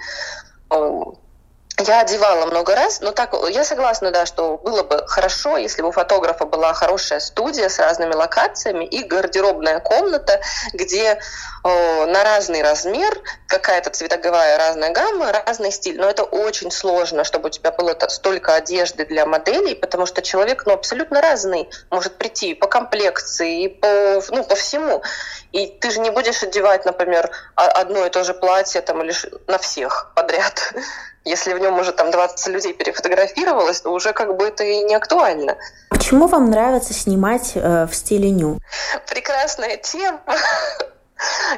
я 1.79 2.01
одевала 2.01 2.47
много 2.47 2.75
раз, 2.75 3.01
но 3.01 3.13
так 3.13 3.35
я 3.51 3.65
согласна, 3.65 4.11
да, 4.11 4.27
что 4.27 4.59
было 4.59 4.83
бы 4.83 5.05
хорошо, 5.07 5.57
если 5.57 5.83
бы 5.83 5.89
у 5.89 5.93
фотографа 5.93 6.45
была 6.45 6.73
хорошая 6.75 7.21
студия 7.21 7.69
с 7.69 7.79
разными 7.79 8.15
локациями 8.15 8.85
и 8.85 9.03
гардеробная 9.03 9.81
комната, 9.81 10.41
где 10.73 11.19
на 11.65 12.25
разный 12.25 12.63
размер 12.63 13.21
какая-то 13.47 13.91
цветовая 13.91 14.59
разная 14.59 14.91
гамма, 14.93 15.33
разный 15.33 15.71
стиль. 15.71 15.99
Но 15.99 16.09
это 16.09 16.25
очень 16.25 16.71
сложно, 16.71 17.25
чтобы 17.25 17.47
у 17.47 17.51
тебя 17.51 17.71
было 17.71 17.97
столько 18.09 18.55
одежды 18.55 19.05
для 19.05 19.27
моделей, 19.27 19.75
потому 19.75 20.07
что 20.07 20.23
человек 20.23 20.65
ну, 20.67 20.73
абсолютно 20.73 21.21
разный 21.21 21.69
может 21.91 22.17
прийти 22.17 22.55
по 22.55 22.67
комплекции, 22.67 23.65
и 23.65 23.69
по, 23.69 24.23
ну, 24.31 24.45
по 24.45 24.57
всему. 24.57 25.03
И 25.53 25.67
ты 25.67 25.91
же 25.91 26.01
не 26.01 26.11
будешь 26.11 26.43
одевать, 26.43 26.85
например, 26.85 27.31
одно 27.55 28.07
и 28.07 28.11
то 28.11 28.25
же 28.25 28.35
платье 28.35 28.81
там, 28.81 29.03
или 29.03 29.15
на 29.47 29.59
всех 29.59 30.13
подряд. 30.17 30.75
Если 31.25 31.53
в 31.53 31.59
нем 31.61 31.79
уже 31.79 31.93
там 31.93 32.11
20 32.11 32.49
людей 32.49 32.73
перефотографировалось, 32.73 33.81
то 33.81 33.91
уже 33.91 34.13
как 34.13 34.37
бы 34.37 34.49
это 34.49 34.65
и 34.65 34.83
не 34.83 34.97
актуально. 34.97 35.57
Почему 35.91 36.27
вам 36.27 36.51
нравится 36.51 36.93
снимать 36.93 37.53
э, 37.55 37.87
в 37.87 37.95
стиле 37.95 38.31
ню? 38.31 38.59
Прекрасная 39.07 39.77
тема. 39.77 40.21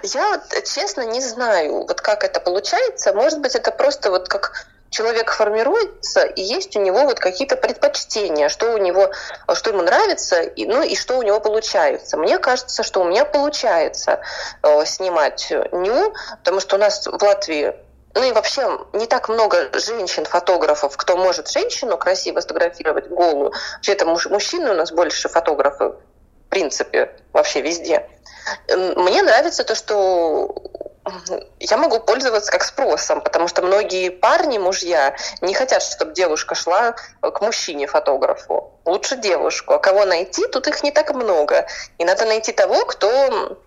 Я 0.02 0.30
вот 0.30 0.64
честно 0.64 1.02
не 1.02 1.20
знаю, 1.20 1.86
вот 1.86 2.00
как 2.00 2.24
это 2.24 2.40
получается. 2.40 3.12
Может 3.12 3.40
быть, 3.40 3.54
это 3.54 3.70
просто 3.70 4.10
вот 4.10 4.28
как 4.28 4.66
человек 4.90 5.32
формируется, 5.32 6.22
и 6.22 6.40
есть 6.40 6.76
у 6.76 6.80
него 6.80 7.04
вот 7.04 7.18
какие-то 7.18 7.56
предпочтения, 7.56 8.48
что 8.48 8.72
у 8.72 8.78
него, 8.78 9.10
что 9.52 9.70
ему 9.70 9.82
нравится, 9.82 10.40
и, 10.42 10.66
ну 10.66 10.82
и 10.82 10.94
что 10.94 11.18
у 11.18 11.22
него 11.22 11.40
получается. 11.40 12.16
Мне 12.16 12.38
кажется, 12.38 12.84
что 12.84 13.00
у 13.00 13.04
меня 13.04 13.24
получается 13.24 14.20
э, 14.62 14.84
снимать 14.86 15.52
ню, 15.72 16.14
потому 16.38 16.60
что 16.60 16.76
у 16.76 16.78
нас 16.78 17.06
в 17.06 17.22
Латвии 17.22 17.74
ну 18.14 18.22
и 18.22 18.30
вообще 18.30 18.78
не 18.92 19.06
так 19.06 19.28
много 19.28 19.70
женщин-фотографов, 19.72 20.96
кто 20.96 21.16
может 21.16 21.50
женщину 21.50 21.98
красиво 21.98 22.38
сфотографировать 22.38 23.08
голую. 23.08 23.52
Вообще 23.74 23.92
это 23.92 24.06
муж, 24.06 24.26
мужчины 24.26 24.70
у 24.70 24.74
нас 24.74 24.92
больше 24.92 25.28
фотографы, 25.28 25.88
в 25.88 26.48
принципе, 26.48 27.10
вообще 27.32 27.60
везде. 27.60 28.08
Мне 28.68 29.22
нравится 29.22 29.64
то, 29.64 29.74
что 29.74 30.54
я 31.60 31.76
могу 31.76 32.00
пользоваться 32.00 32.50
как 32.50 32.64
спросом, 32.64 33.20
потому 33.20 33.48
что 33.48 33.62
многие 33.62 34.08
парни, 34.08 34.58
мужья, 34.58 35.14
не 35.42 35.54
хотят, 35.54 35.82
чтобы 35.82 36.14
девушка 36.14 36.54
шла 36.54 36.94
к 37.20 37.40
мужчине-фотографу. 37.40 38.72
Лучше 38.84 39.16
девушку. 39.16 39.74
А 39.74 39.78
кого 39.78 40.04
найти, 40.04 40.46
тут 40.46 40.66
их 40.66 40.82
не 40.82 40.90
так 40.90 41.14
много. 41.14 41.66
И 41.98 42.04
надо 42.04 42.24
найти 42.24 42.52
того, 42.52 42.86
кто 42.86 43.58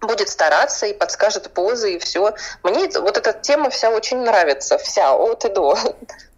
будет 0.00 0.28
стараться 0.28 0.86
и 0.86 0.92
подскажет 0.92 1.52
позы 1.52 1.94
и 1.94 1.98
все. 1.98 2.34
Мне 2.62 2.88
вот 2.88 3.16
эта 3.16 3.32
тема 3.32 3.70
вся 3.70 3.90
очень 3.90 4.18
нравится, 4.18 4.78
вся 4.78 5.14
от 5.14 5.44
и 5.44 5.48
до. 5.48 5.76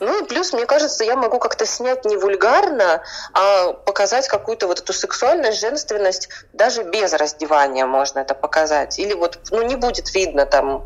Ну 0.00 0.22
и 0.22 0.26
плюс, 0.26 0.52
мне 0.52 0.66
кажется, 0.66 1.04
я 1.04 1.16
могу 1.16 1.38
как-то 1.38 1.66
снять 1.66 2.04
не 2.04 2.16
вульгарно, 2.16 3.02
а 3.32 3.72
показать 3.72 4.28
какую-то 4.28 4.66
вот 4.66 4.80
эту 4.80 4.92
сексуальность, 4.92 5.60
женственность 5.60 6.28
даже 6.52 6.82
без 6.82 7.12
раздевания 7.12 7.86
можно 7.86 8.20
это 8.20 8.34
показать. 8.34 8.98
Или 8.98 9.12
вот, 9.12 9.38
ну 9.50 9.62
не 9.62 9.76
будет 9.76 10.14
видно 10.14 10.46
там 10.46 10.84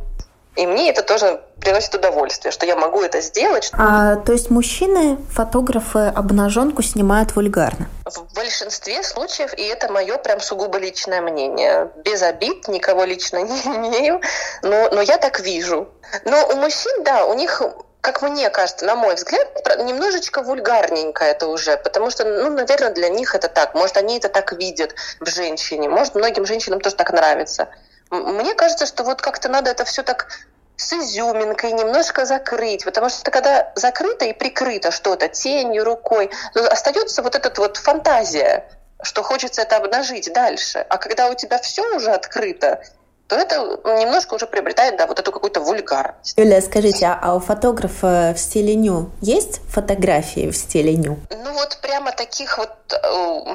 и 0.56 0.66
мне 0.66 0.90
это 0.90 1.02
тоже 1.02 1.42
приносит 1.60 1.94
удовольствие, 1.94 2.52
что 2.52 2.64
я 2.64 2.76
могу 2.76 3.02
это 3.02 3.20
сделать. 3.20 3.70
А, 3.72 4.16
то 4.16 4.32
есть 4.32 4.50
мужчины, 4.50 5.18
фотографы, 5.32 6.12
обнаженку 6.14 6.82
снимают 6.82 7.34
вульгарно? 7.34 7.88
В 8.04 8.32
большинстве 8.34 9.02
случаев, 9.02 9.52
и 9.54 9.62
это 9.62 9.90
мое 9.90 10.16
прям 10.16 10.40
сугубо 10.40 10.78
личное 10.78 11.20
мнение. 11.20 11.90
Без 12.04 12.22
обид, 12.22 12.68
никого 12.68 13.04
лично 13.04 13.38
не 13.42 13.60
имею, 13.62 14.20
но, 14.62 14.90
но 14.92 15.00
я 15.00 15.18
так 15.18 15.40
вижу. 15.40 15.88
Но 16.24 16.46
у 16.46 16.56
мужчин, 16.56 17.02
да, 17.02 17.26
у 17.26 17.34
них 17.34 17.60
как 18.04 18.20
мне 18.20 18.50
кажется, 18.50 18.84
на 18.84 18.96
мой 18.96 19.14
взгляд, 19.14 19.48
немножечко 19.78 20.42
вульгарненько 20.42 21.24
это 21.24 21.46
уже, 21.46 21.78
потому 21.78 22.10
что, 22.10 22.24
ну, 22.26 22.50
наверное, 22.50 22.90
для 22.90 23.08
них 23.08 23.34
это 23.34 23.48
так. 23.48 23.74
Может, 23.74 23.96
они 23.96 24.18
это 24.18 24.28
так 24.28 24.52
видят 24.52 24.94
в 25.20 25.28
женщине, 25.30 25.88
может, 25.88 26.14
многим 26.14 26.44
женщинам 26.44 26.80
тоже 26.80 26.96
так 26.96 27.12
нравится. 27.12 27.68
Мне 28.10 28.54
кажется, 28.54 28.84
что 28.84 29.04
вот 29.04 29.22
как-то 29.22 29.48
надо 29.48 29.70
это 29.70 29.86
все 29.86 30.02
так 30.02 30.28
с 30.76 30.92
изюминкой 30.92 31.72
немножко 31.72 32.26
закрыть, 32.26 32.84
потому 32.84 33.08
что 33.08 33.30
когда 33.30 33.72
закрыто 33.74 34.26
и 34.26 34.34
прикрыто 34.34 34.90
что-то 34.90 35.28
тенью, 35.28 35.82
рукой, 35.84 36.30
остается 36.54 37.22
вот 37.22 37.34
эта 37.34 37.58
вот 37.58 37.78
фантазия, 37.78 38.68
что 39.02 39.22
хочется 39.22 39.62
это 39.62 39.78
обнажить 39.78 40.30
дальше. 40.30 40.84
А 40.90 40.98
когда 40.98 41.30
у 41.30 41.34
тебя 41.34 41.58
все 41.58 41.82
уже 41.96 42.10
открыто, 42.10 42.82
то 43.28 43.36
это 43.36 43.80
немножко 44.00 44.34
уже 44.34 44.46
приобретает, 44.46 44.96
да, 44.96 45.06
вот 45.06 45.18
эту 45.18 45.32
какую-то 45.32 45.60
вульгарность. 45.60 46.34
Юлия, 46.36 46.60
скажите, 46.60 47.06
а, 47.06 47.18
а 47.22 47.34
у 47.34 47.40
фотографа 47.40 48.34
в 48.36 48.38
стиле 48.38 48.74
ню 48.74 49.10
есть 49.20 49.60
фотографии 49.68 50.50
в 50.50 50.56
стиле 50.56 50.94
ню? 50.94 51.18
Ну 51.30 51.52
вот 51.54 51.78
прямо 51.80 52.12
таких 52.12 52.58
вот 52.58 52.70
э, 52.92 53.54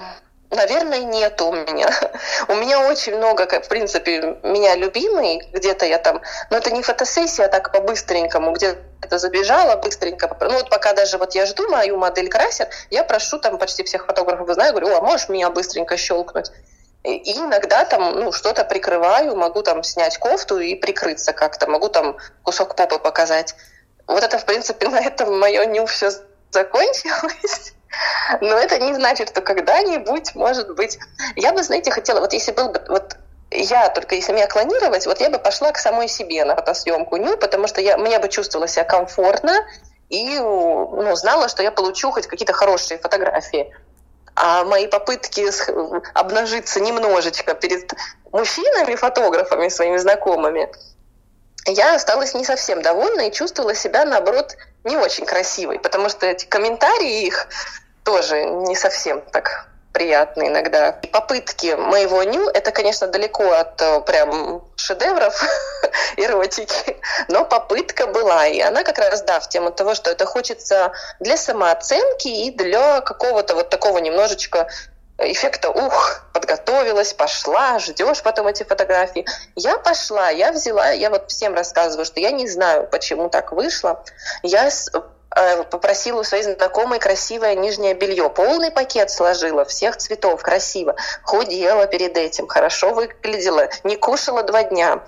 Наверное, 0.51 1.03
нет 1.03 1.39
у 1.41 1.51
меня. 1.51 1.89
У 2.47 2.55
меня 2.55 2.87
очень 2.89 3.15
много, 3.15 3.45
в 3.61 3.67
принципе, 3.67 4.37
меня 4.41 4.75
любимый, 4.75 5.47
где-то 5.53 5.85
я 5.85 5.99
там, 5.99 6.21
но 6.49 6.57
это 6.57 6.71
не 6.71 6.81
фотосессия, 6.81 7.45
а 7.45 7.49
так 7.49 7.71
по-быстренькому, 7.71 8.53
где-то 8.53 9.19
забежала 9.19 9.75
быстренько. 9.75 10.35
Ну 10.41 10.53
вот 10.53 10.69
пока 10.71 10.93
даже 10.93 11.19
вот 11.19 11.35
я 11.35 11.45
жду, 11.45 11.69
мою 11.69 11.97
модель 11.97 12.29
красят, 12.29 12.69
я 12.89 13.03
прошу 13.03 13.37
там 13.37 13.59
почти 13.59 13.83
всех 13.83 14.07
фотографов, 14.07 14.51
знаю, 14.51 14.73
говорю, 14.73 14.95
а 14.95 15.01
можешь 15.01 15.29
меня 15.29 15.51
быстренько 15.51 15.97
щелкнуть? 15.97 16.51
И 17.03 17.37
иногда 17.37 17.85
там 17.85 18.19
ну, 18.19 18.31
что-то 18.31 18.65
прикрываю, 18.65 19.35
могу 19.35 19.61
там 19.63 19.83
снять 19.83 20.17
кофту 20.17 20.59
и 20.59 20.75
прикрыться 20.75 21.31
как-то, 21.31 21.67
могу 21.67 21.87
там 21.87 22.17
кусок 22.43 22.75
попы 22.75 22.99
показать. 22.99 23.55
Вот 24.05 24.23
это, 24.23 24.37
в 24.37 24.45
принципе, 24.45 24.87
на 24.89 24.99
этом 24.99 25.39
мое 25.39 25.65
ню 25.65 25.85
все 25.85 26.11
закончилось. 26.51 27.73
Но 28.41 28.57
это 28.57 28.79
не 28.79 28.93
значит, 28.95 29.29
что 29.29 29.41
когда-нибудь, 29.41 30.35
может 30.35 30.75
быть... 30.75 30.99
Я 31.35 31.53
бы, 31.53 31.63
знаете, 31.63 31.91
хотела, 31.91 32.19
вот 32.19 32.33
если 32.33 32.51
был 32.51 32.69
бы... 32.69 32.83
Вот 32.89 33.15
я 33.51 33.89
только 33.89 34.15
если 34.15 34.31
меня 34.31 34.47
клонировать, 34.47 35.07
вот 35.07 35.19
я 35.21 35.29
бы 35.29 35.39
пошла 35.39 35.71
к 35.71 35.79
самой 35.79 36.07
себе 36.07 36.45
на 36.45 36.55
фотосъемку 36.55 37.17
ню, 37.17 37.35
потому 37.37 37.67
что 37.67 37.81
я, 37.81 37.97
мне 37.97 38.19
бы 38.19 38.29
чувствовала 38.29 38.67
себя 38.67 38.83
комфортно 38.83 39.65
и 40.09 40.37
ну, 40.37 41.15
знала, 41.15 41.49
что 41.49 41.63
я 41.63 41.71
получу 41.71 42.11
хоть 42.11 42.27
какие-то 42.27 42.53
хорошие 42.53 42.99
фотографии. 42.99 43.73
А 44.41 44.63
мои 44.63 44.87
попытки 44.87 45.49
обнажиться 46.13 46.79
немножечко 46.79 47.53
перед 47.55 47.93
мужчинами, 48.31 48.95
фотографами, 48.95 49.67
своими 49.67 49.97
знакомыми, 49.97 50.71
я 51.65 51.95
осталась 51.95 52.33
не 52.33 52.45
совсем 52.45 52.81
довольна 52.81 53.27
и 53.27 53.33
чувствовала 53.33 53.75
себя, 53.75 54.05
наоборот, 54.05 54.55
не 54.85 54.95
очень 54.95 55.25
красивой, 55.25 55.77
потому 55.77 56.07
что 56.07 56.25
эти 56.25 56.45
комментарии 56.45 57.25
их 57.27 57.49
тоже 58.05 58.45
не 58.45 58.77
совсем 58.77 59.19
так 59.19 59.67
приятно 59.99 60.47
иногда. 60.47 60.93
Попытки 61.11 61.75
моего 61.75 62.23
ню, 62.23 62.47
это, 62.47 62.71
конечно, 62.71 63.07
далеко 63.07 63.51
от 63.51 63.81
э, 63.81 63.99
прям 64.01 64.63
шедевров 64.77 65.43
эротики, 66.17 66.97
но 67.27 67.43
попытка 67.43 68.07
была. 68.07 68.47
И 68.47 68.61
она 68.61 68.83
как 68.83 68.97
раз, 68.97 69.21
да, 69.23 69.41
в 69.41 69.49
тему 69.49 69.71
того, 69.71 69.95
что 69.95 70.09
это 70.09 70.25
хочется 70.25 70.93
для 71.19 71.35
самооценки 71.35 72.29
и 72.29 72.51
для 72.51 73.01
какого-то 73.01 73.55
вот 73.55 73.69
такого 73.69 73.97
немножечко 73.97 74.69
эффекта 75.17 75.69
«ух, 75.69 76.21
подготовилась, 76.33 77.11
пошла, 77.11 77.77
ждешь 77.79 78.23
потом 78.23 78.47
эти 78.47 78.63
фотографии». 78.63 79.25
Я 79.55 79.77
пошла, 79.77 80.29
я 80.29 80.53
взяла, 80.53 80.91
я 80.91 81.09
вот 81.09 81.29
всем 81.29 81.53
рассказываю, 81.53 82.05
что 82.05 82.21
я 82.21 82.31
не 82.31 82.47
знаю, 82.47 82.87
почему 82.87 83.27
так 83.27 83.51
вышло. 83.51 84.01
Я 84.43 84.69
попросила 85.69 86.21
у 86.21 86.23
своей 86.23 86.43
знакомой 86.43 86.99
красивое 86.99 87.55
нижнее 87.55 87.93
белье. 87.93 88.29
Полный 88.29 88.71
пакет 88.71 89.11
сложила, 89.11 89.65
всех 89.65 89.97
цветов, 89.97 90.41
красиво. 90.41 90.95
Худела 91.23 91.85
перед 91.87 92.17
этим, 92.17 92.47
хорошо 92.47 92.93
выглядела, 92.93 93.69
не 93.83 93.95
кушала 93.95 94.43
два 94.43 94.63
дня. 94.63 95.03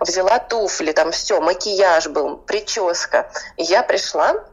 Взяла 0.00 0.38
туфли, 0.38 0.92
там 0.92 1.12
все, 1.12 1.40
макияж 1.40 2.08
был, 2.08 2.36
прическа. 2.36 3.30
Я 3.56 3.82
пришла, 3.82 4.44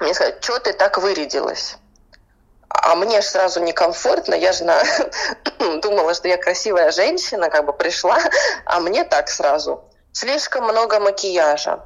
мне 0.00 0.12
сказали, 0.12 0.36
что 0.40 0.58
ты 0.58 0.72
так 0.72 0.98
вырядилась? 0.98 1.76
А 2.68 2.94
мне 2.96 3.20
же 3.22 3.26
сразу 3.26 3.60
некомфортно, 3.60 4.34
я 4.34 4.52
же 4.52 4.64
на... 4.64 4.82
думала, 5.80 6.12
что 6.14 6.28
я 6.28 6.36
красивая 6.36 6.90
женщина, 6.90 7.48
как 7.48 7.64
бы 7.64 7.72
пришла, 7.72 8.18
а 8.64 8.80
мне 8.80 9.04
так 9.04 9.28
сразу. 9.28 9.84
Слишком 10.12 10.64
много 10.64 11.00
макияжа. 11.00 11.80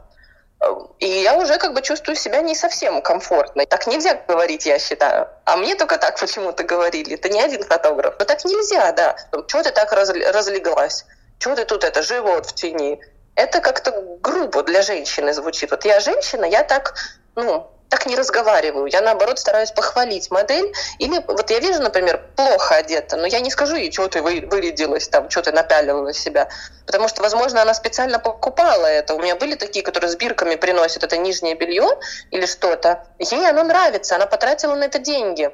И 0.98 1.06
я 1.06 1.36
уже 1.36 1.56
как 1.56 1.72
бы 1.72 1.80
чувствую 1.80 2.16
себя 2.16 2.42
не 2.42 2.54
совсем 2.54 3.00
комфортно. 3.00 3.64
Так 3.64 3.86
нельзя 3.86 4.20
говорить, 4.28 4.66
я 4.66 4.78
считаю. 4.78 5.28
А 5.46 5.56
мне 5.56 5.74
только 5.74 5.96
так 5.96 6.20
почему-то 6.20 6.64
говорили. 6.64 7.14
Это 7.14 7.30
не 7.30 7.40
один 7.40 7.62
фотограф. 7.62 8.16
Но 8.18 8.24
так 8.26 8.44
нельзя, 8.44 8.92
да. 8.92 9.16
Чего 9.46 9.62
ты 9.62 9.70
так 9.70 9.90
разлеглась? 9.92 11.06
Чего 11.38 11.54
ты 11.54 11.64
тут 11.64 11.84
это, 11.84 12.02
живот 12.02 12.46
в 12.46 12.54
тени? 12.54 13.00
Это 13.36 13.60
как-то 13.60 13.92
грубо 14.20 14.62
для 14.62 14.82
женщины 14.82 15.32
звучит. 15.32 15.70
Вот 15.70 15.86
я 15.86 15.98
женщина, 16.00 16.44
я 16.44 16.62
так, 16.62 16.94
ну, 17.36 17.70
так 17.90 18.06
не 18.06 18.16
разговариваю. 18.16 18.86
Я, 18.86 19.00
наоборот, 19.02 19.38
стараюсь 19.38 19.72
похвалить 19.72 20.30
модель. 20.30 20.72
Или 20.98 21.22
вот 21.26 21.50
я 21.50 21.58
вижу, 21.58 21.82
например, 21.82 22.22
плохо 22.36 22.76
одета, 22.76 23.16
но 23.16 23.26
я 23.26 23.40
не 23.40 23.50
скажу 23.50 23.74
ей, 23.74 23.92
что 23.92 24.08
ты 24.08 24.22
вырядилась, 24.22 25.08
там, 25.08 25.28
что 25.28 25.42
ты 25.42 25.52
напялила 25.52 26.14
себя. 26.14 26.48
Потому 26.86 27.08
что, 27.08 27.20
возможно, 27.20 27.60
она 27.60 27.74
специально 27.74 28.18
покупала 28.18 28.86
это. 28.86 29.14
У 29.14 29.18
меня 29.18 29.34
были 29.34 29.56
такие, 29.56 29.84
которые 29.84 30.10
с 30.10 30.16
бирками 30.16 30.54
приносят 30.54 31.02
это 31.02 31.16
нижнее 31.16 31.56
белье 31.56 31.88
или 32.30 32.46
что-то. 32.46 33.04
Ей 33.18 33.48
оно 33.48 33.64
нравится, 33.64 34.14
она 34.14 34.26
потратила 34.26 34.76
на 34.76 34.84
это 34.84 35.00
деньги. 35.00 35.50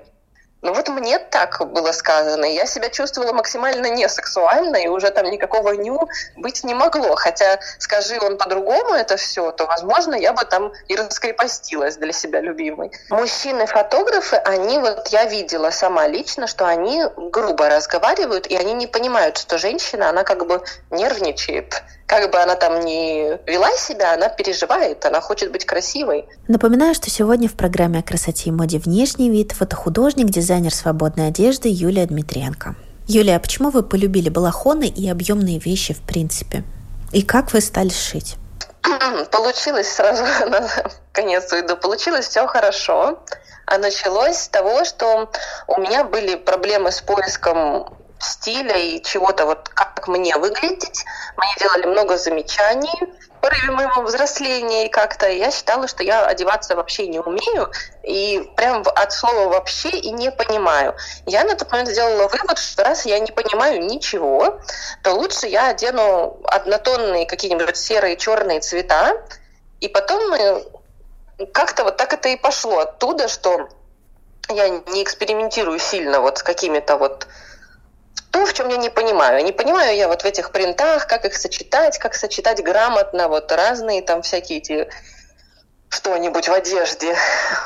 Ну 0.67 0.75
вот 0.75 0.89
мне 0.89 1.21
так 1.21 1.65
было 1.71 1.93
сказано. 1.93 2.45
Я 2.45 2.67
себя 2.67 2.89
чувствовала 2.89 3.33
максимально 3.33 3.87
несексуально, 3.87 4.75
и 4.79 4.89
уже 4.89 5.11
там 5.13 5.27
никакого 5.27 5.71
ню 5.75 6.09
быть 6.35 6.65
не 6.65 6.75
могло. 6.75 7.15
Хотя, 7.15 7.61
скажи 7.79 8.19
он 8.21 8.37
по-другому 8.37 8.95
это 8.95 9.17
все, 9.17 9.53
то, 9.53 9.67
возможно, 9.67 10.17
я 10.17 10.33
бы 10.33 10.45
там 10.45 10.73
и 10.89 10.97
раскрепостилась 10.97 11.97
для 11.99 12.13
себя 12.13 12.41
любимой. 12.41 12.91
Мужчины-фотографы, 13.11 14.39
они 14.39 14.81
вот, 14.81 15.07
я 15.13 15.27
видела 15.27 15.71
сама 15.71 16.09
лично, 16.09 16.49
что 16.49 16.67
они 16.67 17.05
грубо 17.17 17.69
разговаривают, 17.69 18.49
и 18.49 18.57
они 18.57 18.73
не 18.73 18.89
понимают, 18.89 19.39
что 19.39 19.59
женщина, 19.59 20.09
она 20.09 20.25
как 20.25 20.49
бы 20.49 20.65
нервничает 20.91 21.85
как 22.07 22.31
бы 22.31 22.39
она 22.39 22.55
там 22.55 22.81
ни 22.81 23.37
вела 23.51 23.71
себя, 23.77 24.15
она 24.15 24.29
переживает, 24.29 25.05
она 25.05 25.21
хочет 25.21 25.51
быть 25.53 25.65
красивой. 25.65 26.29
Напоминаю, 26.49 26.95
что 26.95 27.11
сегодня 27.11 27.49
в 27.49 27.55
программе 27.55 27.99
о 27.99 28.03
красоте 28.03 28.51
и 28.51 28.53
моде 28.53 28.79
внешний 28.79 29.29
вид 29.29 29.53
фотохудожник, 29.53 30.27
дизайнер 30.27 30.73
свободной 30.73 31.29
одежды 31.29 31.69
Юлия 31.69 32.07
Дмитриенко. 32.07 32.77
Юлия, 33.09 33.37
а 33.37 33.41
почему 33.41 33.71
вы 33.71 33.83
полюбили 33.83 34.29
балахоны 34.29 34.89
и 34.89 35.09
объемные 35.09 35.59
вещи 35.59 35.95
в 35.95 36.01
принципе? 36.01 36.65
И 37.13 37.23
как 37.23 37.53
вы 37.53 37.61
стали 37.61 37.91
шить? 37.91 38.37
Получилось 39.33 39.89
сразу 39.89 40.23
на 40.51 40.69
конец 41.13 41.53
уйду. 41.53 41.77
Получилось 41.77 42.29
все 42.29 42.47
хорошо. 42.47 43.21
А 43.67 43.79
началось 43.79 44.37
с 44.37 44.49
того, 44.49 44.85
что 44.85 45.31
у 45.67 45.81
меня 45.81 46.05
были 46.05 46.37
проблемы 46.37 46.93
с 46.93 47.01
поиском 47.01 47.97
стиля 48.19 48.77
и 48.77 49.03
чего-то 49.03 49.47
вот 49.47 49.69
как 49.69 50.09
мне 50.09 50.37
выглядеть. 50.37 51.05
Мне 51.37 51.55
делали 51.59 51.87
много 51.87 52.17
замечаний 52.17 52.99
в 53.01 53.41
порыве 53.41 53.71
моего 53.71 54.03
взросления, 54.03 54.87
и 54.87 54.89
как-то 54.89 55.29
я 55.29 55.51
считала, 55.51 55.89
что 55.89 56.03
я 56.03 56.25
одеваться 56.25 56.75
вообще 56.75 57.07
не 57.07 57.21
умею, 57.21 57.71
и 58.03 58.51
прям 58.57 58.83
от 58.95 59.13
слова 59.13 59.49
«вообще» 59.49 59.91
и 59.91 60.11
не 60.11 60.31
понимаю. 60.31 60.97
Я 61.27 61.45
на 61.45 61.55
тот 61.55 61.71
момент 61.71 61.91
сделала 61.91 62.29
вывод, 62.29 62.59
что 62.59 62.83
раз 62.83 63.07
я 63.07 63.19
не 63.19 63.31
понимаю 63.31 63.85
ничего, 63.85 64.61
то 65.03 65.13
лучше 65.13 65.47
я 65.47 65.69
одену 65.69 66.41
однотонные 66.45 67.27
какие-нибудь 67.27 67.77
серые, 67.77 68.17
черные 68.17 68.61
цвета, 68.61 69.23
и 69.81 69.89
потом 69.89 70.21
как-то 71.53 71.85
вот 71.85 71.97
так 71.97 72.13
это 72.15 72.31
и 72.31 72.37
пошло 72.37 72.79
оттуда, 72.79 73.29
что 73.29 73.69
я 74.49 74.69
не 74.69 75.03
экспериментирую 75.03 75.79
сильно 75.79 76.21
вот 76.21 76.39
с 76.39 76.43
какими-то 76.43 76.97
вот 76.97 77.27
то, 78.37 78.45
в 78.45 78.53
чем 78.53 78.69
я 78.69 78.77
не 78.77 78.91
понимаю. 78.91 79.43
Не 79.43 79.53
понимаю 79.53 79.97
я 79.97 80.09
вот 80.09 80.21
в 80.21 80.27
этих 80.27 80.53
принтах, 80.53 81.07
как 81.07 81.25
их 81.25 81.35
сочетать, 81.35 81.99
как 81.99 82.15
сочетать 82.15 82.63
грамотно 82.63 83.29
вот 83.29 83.51
разные 83.51 84.03
там 84.03 84.21
всякие 84.21 84.59
эти 84.59 84.89
что-нибудь 85.89 86.47
в 86.47 86.53
одежде. 86.53 87.17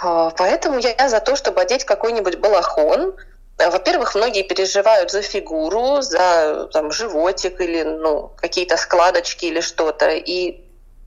А, 0.04 0.30
поэтому 0.30 0.78
я 0.78 1.08
за 1.08 1.18
то, 1.18 1.34
чтобы 1.34 1.60
одеть 1.60 1.84
какой-нибудь 1.84 2.38
балахон. 2.38 3.16
Во-первых, 3.58 4.14
многие 4.14 4.44
переживают 4.44 5.10
за 5.10 5.22
фигуру, 5.22 6.02
за 6.02 6.68
там, 6.72 6.92
животик 6.92 7.60
или 7.60 7.82
ну, 7.82 8.30
какие-то 8.36 8.76
складочки 8.76 9.46
или 9.46 9.60
что-то. 9.60 10.10
И 10.10 10.62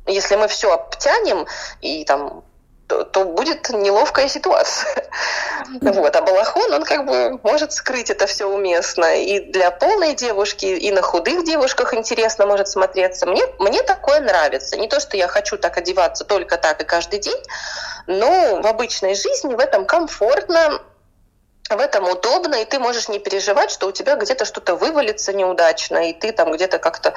если 0.08 0.36
мы 0.36 0.49
все 0.49 0.73
обтянем 0.73 1.47
и 1.80 2.04
там 2.04 2.43
то, 2.88 3.04
то 3.04 3.26
будет 3.26 3.69
неловкая 3.69 4.28
ситуация. 4.28 5.08
Вот. 5.82 6.15
А 6.15 6.22
балахон, 6.22 6.74
он 6.74 6.84
как 6.84 7.06
бы 7.06 7.39
может 7.43 7.72
скрыть 7.74 8.10
это 8.10 8.28
все 8.28 8.46
уместно. 8.46 9.15
И 9.15 9.39
для 9.52 9.72
полной 9.72 10.13
девушки, 10.13 10.65
и 10.65 10.91
на 10.91 11.02
худых 11.02 11.46
девушках 11.46 11.93
интересно 11.93 12.46
может 12.46 12.67
смотреться. 12.67 13.26
Мне, 13.26 13.43
мне 13.60 13.82
такое 13.84 14.19
нравится. 14.19 14.78
Не 14.78 14.88
то, 14.88 15.00
что 15.00 15.17
я 15.17 15.28
хочу 15.28 15.58
так 15.58 15.78
одеваться 15.78 16.26
только 16.26 16.58
так 16.58 16.82
и 16.82 16.86
каждый 16.86 17.19
день, 17.19 17.41
но 18.08 18.62
в 18.62 18.67
обычной 18.67 19.15
жизни 19.15 19.56
в 19.56 19.60
этом 19.60 19.86
комфортно, 19.86 20.82
в 21.69 21.80
этом 21.80 22.08
удобно, 22.10 22.56
и 22.56 22.65
ты 22.65 22.80
можешь 22.80 23.08
не 23.08 23.19
переживать, 23.19 23.72
что 23.72 23.88
у 23.88 23.91
тебя 23.91 24.15
где-то 24.15 24.46
что-то 24.46 24.76
вывалится 24.76 25.34
неудачно, 25.34 26.10
и 26.10 26.13
ты 26.13 26.32
там 26.32 26.52
где-то 26.52 26.78
как-то 26.78 27.13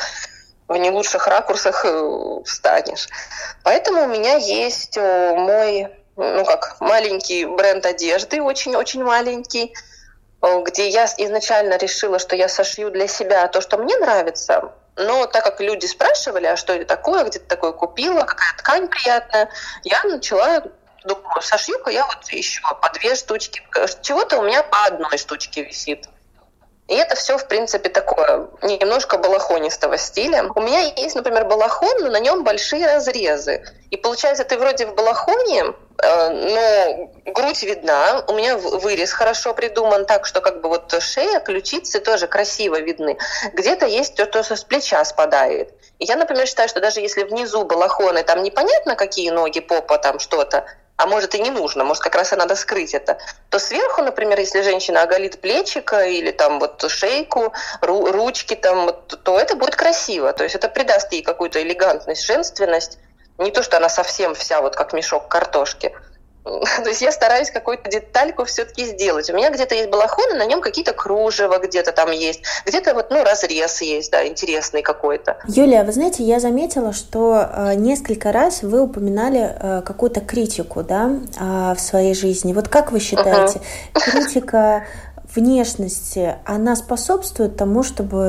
в 0.69 0.77
не 0.77 0.91
лучших 0.91 1.27
ракурсах 1.27 1.85
э, 1.85 2.41
встанешь. 2.45 3.09
Поэтому 3.63 4.05
у 4.05 4.07
меня 4.07 4.37
есть 4.37 4.97
э, 4.97 5.35
мой, 5.37 5.89
ну 6.17 6.45
как, 6.45 6.81
маленький 6.81 7.45
бренд 7.45 7.87
одежды, 7.87 8.43
очень-очень 8.43 9.05
маленький, 9.05 9.75
э, 10.43 10.63
где 10.63 10.89
я 10.89 11.07
изначально 11.19 11.77
решила, 11.77 12.19
что 12.19 12.35
я 12.35 12.49
сошью 12.49 12.91
для 12.91 13.07
себя 13.07 13.47
то, 13.49 13.61
что 13.61 13.79
мне 13.79 13.97
нравится, 13.97 14.73
Но 14.97 15.27
так 15.27 15.45
как 15.45 15.61
люди 15.61 15.87
спрашивали, 15.87 16.47
а 16.47 16.57
что 16.57 16.73
это 16.73 16.87
такое, 16.87 17.25
где 17.25 17.39
ты 17.39 17.47
такое 17.47 17.73
купила, 17.73 18.23
какая 18.23 18.57
ткань 18.57 18.89
приятная, 18.89 19.51
я 19.85 20.03
начала 20.05 20.63
думаю, 21.07 21.41
сошью-ка 21.41 21.91
я 21.91 22.05
вот 22.07 22.29
еще 22.31 22.61
по 22.83 22.91
две 22.91 23.15
штучки. 23.15 23.63
Чего-то 24.03 24.39
у 24.39 24.43
меня 24.43 24.63
по 24.63 24.87
одной 24.87 25.17
штучке 25.19 25.63
висит. 25.63 26.09
И 26.89 26.95
это 26.95 27.17
все, 27.17 27.37
в 27.37 27.49
принципе, 27.49 27.89
такое 27.89 28.47
немножко 28.63 29.19
балахонистого 29.19 29.99
стиля. 29.99 30.45
У 30.55 30.61
меня 30.61 30.81
есть, 30.97 31.17
например, 31.17 31.45
балахон, 31.45 32.01
но 32.01 32.11
на 32.11 32.21
нем 32.21 32.45
большие 32.45 32.87
разрезы. 32.87 33.65
И 33.91 33.97
получается, 33.97 34.45
ты 34.45 34.57
вроде 34.57 34.87
в 34.87 34.95
балахоне, 34.95 35.65
э, 35.65 36.29
но 36.31 37.33
грудь 37.33 37.63
видна, 37.65 38.25
у 38.29 38.35
меня 38.35 38.57
вырез 38.57 39.13
хорошо 39.13 39.53
придуман 39.53 40.07
так, 40.07 40.27
что 40.27 40.41
как 40.41 40.61
бы 40.61 40.69
вот 40.69 40.95
шея, 41.03 41.41
ключицы 41.41 41.99
тоже 41.99 42.29
красиво 42.29 42.81
видны. 42.81 43.19
Где-то 43.53 43.87
есть 43.87 44.15
то, 44.15 44.43
что 44.45 44.55
с 44.55 44.63
плеча 44.63 45.05
спадает. 45.05 45.75
Я, 45.99 46.15
например, 46.15 46.47
считаю, 46.47 46.69
что 46.69 46.81
даже 46.81 47.01
если 47.01 47.25
внизу 47.25 47.65
балахоны, 47.65 48.23
там 48.23 48.45
непонятно, 48.45 48.95
какие 48.95 49.31
ноги, 49.31 49.59
попа, 49.59 49.99
там 49.99 50.21
что-то, 50.21 50.67
а 50.97 51.07
может 51.07 51.35
и 51.35 51.41
не 51.41 51.51
нужно, 51.51 51.85
может 51.85 52.03
как 52.03 52.15
раз 52.15 52.33
и 52.33 52.37
надо 52.37 52.57
скрыть 52.57 52.95
это, 52.95 53.19
то 53.51 53.59
сверху, 53.59 54.03
например, 54.03 54.39
если 54.41 54.63
женщина 54.63 55.03
оголит 55.03 55.41
плечика 55.41 56.07
или 56.07 56.31
там 56.31 56.59
вот 56.59 56.85
шейку, 56.89 57.53
ру, 57.81 58.11
ручки 58.11 58.55
там, 58.55 58.91
то 59.25 59.39
это 59.39 59.57
будет 59.57 59.77
красиво, 59.77 60.33
то 60.33 60.45
есть 60.45 60.55
это 60.55 60.69
придаст 60.69 61.13
ей 61.13 61.23
какую-то 61.23 61.63
элегантность, 61.63 62.25
женственность, 62.25 62.99
не 63.39 63.51
то, 63.51 63.63
что 63.63 63.77
она 63.77 63.89
совсем 63.89 64.35
вся 64.35 64.63
вот 64.63 64.77
как 64.77 64.93
мешок 64.93 65.29
картошки, 65.29 65.95
То 66.83 66.89
есть 66.89 67.03
я 67.03 67.11
стараюсь 67.11 67.51
какую-то 67.51 67.91
детальку 67.91 68.45
все-таки 68.45 68.85
сделать. 68.85 69.29
У 69.31 69.35
меня 69.35 69.51
где-то 69.51 69.75
есть 69.75 69.91
балахон, 69.91 70.35
и 70.35 70.39
на 70.39 70.47
нем 70.47 70.61
какие-то 70.61 70.93
кружева 70.93 71.59
где-то 71.59 71.93
там 71.93 72.11
есть, 72.11 72.43
где-то 72.65 72.95
вот, 72.95 73.11
ну, 73.11 73.25
разрез 73.25 73.81
есть, 73.83 74.13
да, 74.13 74.27
интересный 74.27 74.83
какой-то. 74.83 75.39
Юлия, 75.49 75.83
вы 75.83 75.93
знаете, 75.93 76.23
я 76.23 76.39
заметила, 76.39 76.93
что 76.93 77.49
э, 77.51 77.75
несколько 77.75 78.31
раз 78.31 78.63
вы 78.63 78.81
упоминали 78.81 79.57
э, 79.61 79.83
какую-то 79.85 80.21
критику, 80.21 80.83
да, 80.83 81.11
э, 81.39 81.75
в 81.75 81.81
своей 81.81 82.15
жизни. 82.15 82.53
Вот 82.53 82.69
как 82.69 82.93
вы 82.93 83.01
считаете, 83.01 83.61
uh-huh. 83.95 84.01
критика 84.01 84.85
внешности, 85.37 86.37
она 86.45 86.75
способствует 86.77 87.57
тому, 87.57 87.83
чтобы 87.83 88.23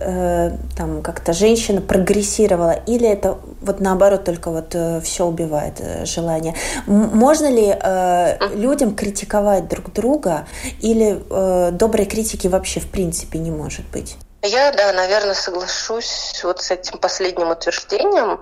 э, 0.00 0.50
там 0.76 1.02
как-то 1.02 1.32
женщина 1.32 1.80
прогрессировала, 1.80 2.72
или 2.86 3.08
это 3.08 3.38
вот 3.60 3.80
наоборот 3.80 4.24
только 4.24 4.50
вот 4.50 4.74
э, 4.74 5.00
все 5.00 5.26
убивает 5.26 5.74
э, 5.78 6.04
желание? 6.04 6.54
М- 6.86 7.10
можно 7.16 7.48
ли 7.48 7.76
э, 7.78 8.38
людям 8.54 8.96
критиковать 8.96 9.68
друг 9.68 9.92
друга, 9.92 10.46
или 10.80 11.22
э, 11.30 11.70
доброй 11.72 12.06
критики 12.06 12.48
вообще 12.48 12.80
в 12.80 12.90
принципе 12.90 13.38
не 13.38 13.50
может 13.50 13.84
быть? 13.90 14.16
Я, 14.42 14.72
да, 14.72 14.92
наверное, 14.92 15.34
соглашусь 15.34 16.40
вот 16.44 16.60
с 16.60 16.70
этим 16.70 16.98
последним 16.98 17.50
утверждением, 17.50 18.40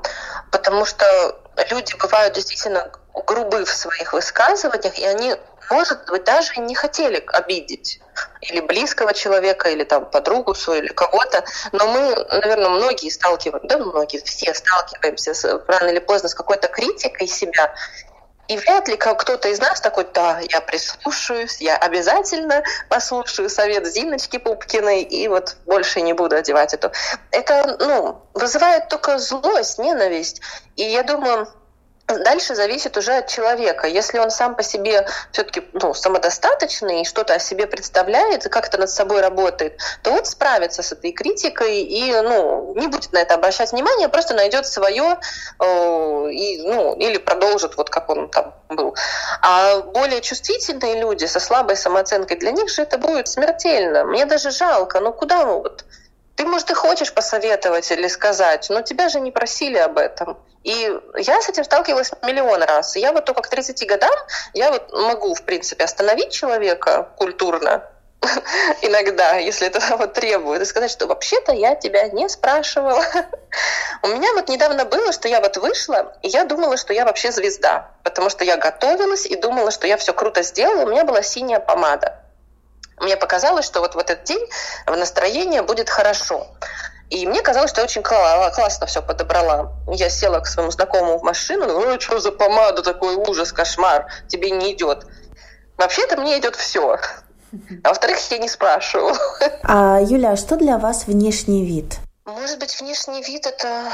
потому 0.51 0.85
что 0.85 1.05
люди 1.71 1.95
бывают 2.01 2.35
действительно 2.35 2.91
грубы 3.27 3.65
в 3.65 3.71
своих 3.71 4.13
высказываниях, 4.13 4.99
и 4.99 5.05
они 5.05 5.37
может 5.71 6.07
быть, 6.11 6.25
даже 6.25 6.61
не 6.61 6.75
хотели 6.75 7.25
обидеть 7.33 8.01
или 8.41 8.61
близкого 8.61 9.15
человека, 9.15 9.71
или 9.71 9.85
там 9.85 10.07
подругу 10.07 10.55
свою, 10.55 10.83
или 10.83 10.93
кого-то, 10.93 11.45
но 11.73 11.87
мы, 11.87 12.15
наверное, 12.31 12.69
многие 12.69 13.09
сталкиваемся, 13.09 13.69
да, 13.69 13.79
многие, 13.79 14.23
все 14.23 14.53
сталкиваемся 14.53 15.35
с, 15.35 15.45
рано 15.67 15.89
или 15.89 15.99
поздно 15.99 16.29
с 16.29 16.35
какой-то 16.35 16.69
критикой 16.69 17.27
себя, 17.27 17.75
и 18.49 18.57
вряд 18.57 18.89
ли 18.89 18.97
кто-то 18.97 19.49
из 19.49 19.61
нас 19.61 19.81
такой, 19.81 20.07
да, 20.13 20.41
я 20.51 20.61
прислушаюсь, 20.61 21.59
я 21.61 21.77
обязательно 21.77 22.63
послушаю 22.89 23.49
совет 23.49 23.87
Зиночки 23.87 24.37
Пупкиной 24.39 25.03
и 25.03 25.29
вот 25.29 25.57
больше 25.65 26.03
не 26.03 26.13
буду 26.13 26.37
одевать 26.37 26.75
эту. 26.75 26.91
Это, 27.31 27.77
ну, 27.79 28.21
вызывает 28.35 28.89
только 28.89 29.19
злость, 29.19 29.79
ненависть. 29.79 30.43
И 30.77 30.83
я 30.83 31.03
думаю, 31.05 31.49
Дальше 32.19 32.55
зависит 32.55 32.97
уже 32.97 33.13
от 33.19 33.29
человека. 33.29 33.87
Если 33.87 34.19
он 34.19 34.31
сам 34.31 34.55
по 34.55 34.63
себе 34.63 35.07
все-таки 35.33 35.63
ну, 35.73 35.95
самодостаточный 35.95 37.03
и 37.03 37.05
что-то 37.05 37.35
о 37.35 37.39
себе 37.39 37.67
представляет 37.67 38.45
как-то 38.45 38.79
над 38.79 38.91
собой 38.91 39.21
работает, 39.21 39.79
то 40.03 40.13
вот 40.13 40.27
справится 40.27 40.83
с 40.83 40.93
этой 40.93 41.13
критикой 41.13 41.81
и 41.81 42.13
ну, 42.13 42.75
не 42.77 42.87
будет 42.87 43.13
на 43.13 43.19
это 43.19 43.35
обращать 43.35 43.73
внимание, 43.73 44.09
просто 44.09 44.35
найдет 44.35 44.67
свое 44.67 45.19
э, 45.59 46.31
и, 46.31 46.63
ну, 46.63 46.95
или 46.97 47.19
продолжит 47.19 47.77
вот 47.77 47.91
как 47.91 48.09
он 48.09 48.29
там 48.29 48.55
был. 48.69 48.95
А 49.43 49.81
более 49.81 50.21
чувствительные 50.21 51.01
люди 51.01 51.27
со 51.27 51.41
слабой 51.41 51.77
самооценкой, 51.77 52.37
для 52.39 52.53
них 52.53 52.69
же 52.71 52.83
это 52.83 52.99
будет 52.99 53.29
смертельно. 53.29 54.05
Мне 54.05 54.25
даже 54.27 54.51
жалко, 54.51 55.01
ну 55.01 55.13
куда 55.13 55.45
вот? 55.45 55.85
Ты, 56.37 56.47
может, 56.47 56.71
и 56.71 56.75
хочешь 56.75 57.13
посоветовать 57.13 57.91
или 57.91 58.09
сказать, 58.09 58.67
но 58.71 58.83
тебя 58.83 59.09
же 59.09 59.21
не 59.21 59.31
просили 59.31 59.79
об 59.79 59.99
этом. 59.99 60.39
И 60.65 60.99
я 61.17 61.41
с 61.41 61.49
этим 61.49 61.65
сталкивалась 61.65 62.13
миллион 62.23 62.63
раз. 62.63 62.97
Я 62.97 63.13
вот 63.13 63.25
только 63.25 63.43
к 63.43 63.49
30 63.49 63.87
годам, 63.87 64.15
я 64.55 64.71
вот 64.71 64.93
могу, 64.93 65.35
в 65.35 65.43
принципе, 65.43 65.85
остановить 65.85 66.33
человека 66.33 67.11
культурно, 67.17 67.83
иногда, 68.83 69.37
если 69.37 69.67
это 69.67 69.81
вот 69.97 70.15
требует, 70.15 70.63
и 70.63 70.65
сказать, 70.65 70.91
что 70.91 71.07
вообще-то 71.07 71.53
я 71.53 71.75
тебя 71.75 72.09
не 72.09 72.29
спрашивала. 72.29 73.05
У 74.03 74.09
меня 74.09 74.33
вот 74.35 74.49
недавно 74.49 74.85
было, 74.85 75.13
что 75.13 75.29
я 75.29 75.41
вот 75.41 75.57
вышла, 75.57 76.17
и 76.23 76.29
я 76.29 76.45
думала, 76.45 76.77
что 76.77 76.93
я 76.93 77.05
вообще 77.05 77.33
звезда, 77.33 77.91
потому 78.05 78.31
что 78.31 78.45
я 78.45 78.57
готовилась 78.57 79.27
и 79.27 79.37
думала, 79.37 79.71
что 79.71 79.87
я 79.87 79.97
все 79.97 80.13
круто 80.13 80.43
сделала, 80.43 80.85
у 80.85 80.91
меня 80.91 81.05
была 81.05 81.23
синяя 81.23 81.61
помада. 81.61 82.22
Мне 83.03 83.17
показалось, 83.17 83.67
что 83.67 83.81
вот 83.81 83.97
в 83.97 83.99
этот 83.99 84.25
день 84.25 84.45
в 84.87 84.97
настроение 84.97 85.63
будет 85.63 85.91
хорошо. 85.91 86.47
И 87.11 87.27
мне 87.27 87.43
казалось, 87.43 87.71
что 87.71 87.81
я 87.81 87.85
очень 87.85 88.03
классно 88.03 88.87
все 88.87 89.03
подобрала. 89.03 89.73
Я 89.89 90.09
села 90.09 90.41
к 90.41 90.47
своему 90.47 90.71
знакомому 90.71 91.19
в 91.19 91.23
машину, 91.23 91.67
ну 91.67 92.01
что 92.01 92.21
за 92.21 92.33
помада, 92.33 92.83
такой 92.83 93.17
ужас, 93.17 93.53
кошмар, 93.53 94.07
тебе 94.29 94.51
не 94.51 94.73
идет. 94.73 95.05
Вообще-то 95.77 96.17
мне 96.17 96.39
идет 96.39 96.57
все. 96.57 96.97
А 97.85 97.89
во-вторых, 97.89 98.19
я 98.31 98.39
не 98.39 98.49
спрашиваю. 98.49 99.15
А, 99.65 100.01
Юля, 100.01 100.31
а 100.31 100.37
что 100.37 100.57
для 100.57 100.79
вас 100.79 101.07
внешний 101.07 101.67
вид? 101.67 101.99
Может 102.25 102.61
быть, 102.61 102.81
внешний 102.81 103.23
вид 103.23 103.47
это, 103.47 103.91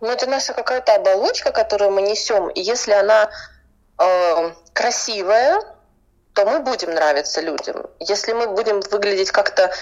ну, 0.00 0.08
это 0.08 0.26
наша 0.26 0.54
какая-то 0.54 0.94
оболочка, 0.94 1.52
которую 1.52 1.90
мы 1.90 2.02
несем. 2.02 2.48
И 2.48 2.60
если 2.62 2.92
она 2.92 3.28
э, 3.98 4.50
красивая, 4.72 5.60
то 6.36 6.44
мы 6.44 6.60
будем 6.60 6.90
нравиться 6.90 7.40
людям. 7.40 7.86
Если 7.98 8.34
мы 8.34 8.48
будем 8.48 8.80
выглядеть 8.80 9.30
как-то 9.30 9.72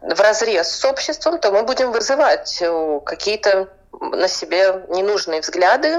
в 0.00 0.18
разрез 0.18 0.70
с 0.70 0.82
обществом, 0.86 1.38
то 1.38 1.52
мы 1.52 1.64
будем 1.64 1.92
вызывать 1.92 2.62
э, 2.62 3.00
какие-то 3.04 3.68
на 4.00 4.26
себе 4.26 4.86
ненужные 4.88 5.42
взгляды. 5.42 5.98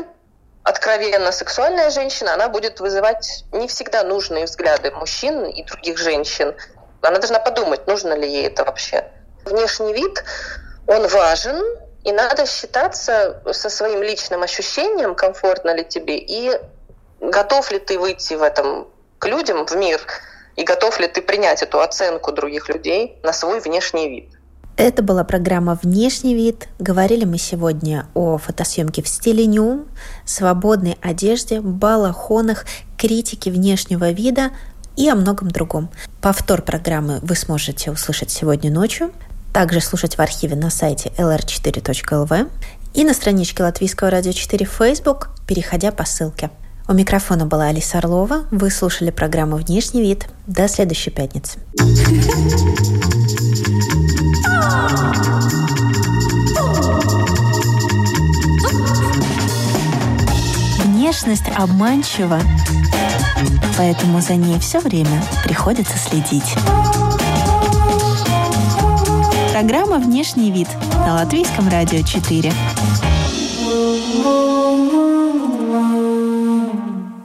Откровенно 0.64 1.32
сексуальная 1.32 1.92
женщина, 1.92 2.34
она 2.34 2.50
будет 2.50 2.80
вызывать 2.80 3.46
не 3.52 3.68
всегда 3.68 4.04
нужные 4.04 4.46
взгляды 4.46 4.90
мужчин 4.90 5.46
и 5.46 5.64
других 5.64 6.00
женщин. 6.00 6.56
Она 7.04 7.20
должна 7.20 7.40
подумать, 7.40 7.86
нужно 7.86 8.14
ли 8.14 8.28
ей 8.28 8.48
это 8.48 8.66
вообще. 8.66 9.06
Внешний 9.46 9.94
вид, 9.94 10.24
он 10.88 11.08
важен, 11.08 11.64
и 12.04 12.12
надо 12.12 12.48
считаться 12.48 13.44
со 13.52 13.70
своим 13.70 14.02
личным 14.02 14.42
ощущением, 14.42 15.14
комфортно 15.14 15.76
ли 15.76 15.86
тебе, 15.86 16.18
и 16.18 16.60
готов 17.20 17.70
ли 17.72 17.78
ты 17.78 18.00
выйти 18.00 18.34
в 18.34 18.42
этом 18.42 18.88
к 19.20 19.28
людям, 19.28 19.66
в 19.66 19.76
мир, 19.76 20.02
и 20.56 20.64
готов 20.64 21.00
ли 21.00 21.08
ты 21.08 21.22
принять 21.22 21.62
эту 21.62 21.80
оценку 21.80 22.32
других 22.32 22.70
людей 22.70 23.20
на 23.24 23.34
свой 23.34 23.60
внешний 23.60 24.10
вид. 24.10 24.30
Это 24.76 25.02
была 25.02 25.24
программа 25.24 25.80
«Внешний 25.82 26.36
вид». 26.36 26.68
Говорили 26.78 27.26
мы 27.26 27.40
сегодня 27.40 28.08
о 28.14 28.38
фотосъемке 28.38 29.02
в 29.02 29.08
стиле 29.08 29.48
ню, 29.48 29.86
свободной 30.24 30.98
одежде, 31.02 31.62
балахонах, 31.62 32.66
критике 32.96 33.50
внешнего 33.50 34.12
вида 34.12 34.52
и 34.96 35.10
о 35.10 35.16
многом 35.16 35.50
другом. 35.50 35.90
Повтор 36.22 36.62
программы 36.62 37.20
вы 37.24 37.36
сможете 37.36 37.90
услышать 37.90 38.30
сегодня 38.30 38.72
ночью, 38.72 39.12
также 39.52 39.82
слушать 39.82 40.16
в 40.16 40.22
архиве 40.22 40.56
на 40.56 40.70
сайте 40.70 41.12
lr4.lv 41.18 42.48
и 42.94 43.04
на 43.04 43.14
страничке 43.16 43.64
Латвийского 43.64 44.12
радио 44.12 44.32
4 44.32 44.64
в 44.68 44.70
Facebook, 44.70 45.30
переходя 45.48 45.92
по 45.92 46.06
ссылке– 46.06 46.52
у 46.88 46.94
микрофона 46.94 47.46
была 47.46 47.66
Алиса 47.66 47.98
Орлова. 47.98 48.46
Вы 48.52 48.72
слушали 48.72 49.12
программу 49.12 49.58
«Внешний 49.58 50.02
вид». 50.02 50.28
До 50.48 50.68
следующей 50.68 51.12
пятницы. 51.12 51.60
Внешность 60.86 61.50
обманчива, 61.56 62.40
поэтому 63.78 64.22
за 64.22 64.36
ней 64.36 64.60
все 64.60 64.80
время 64.80 65.22
приходится 65.44 65.98
следить. 65.98 66.56
Программа 69.52 69.98
«Внешний 69.98 70.52
вид» 70.52 70.68
на 71.06 71.16
Латвийском 71.16 71.68
радио 71.68 72.02
4. 72.02 72.54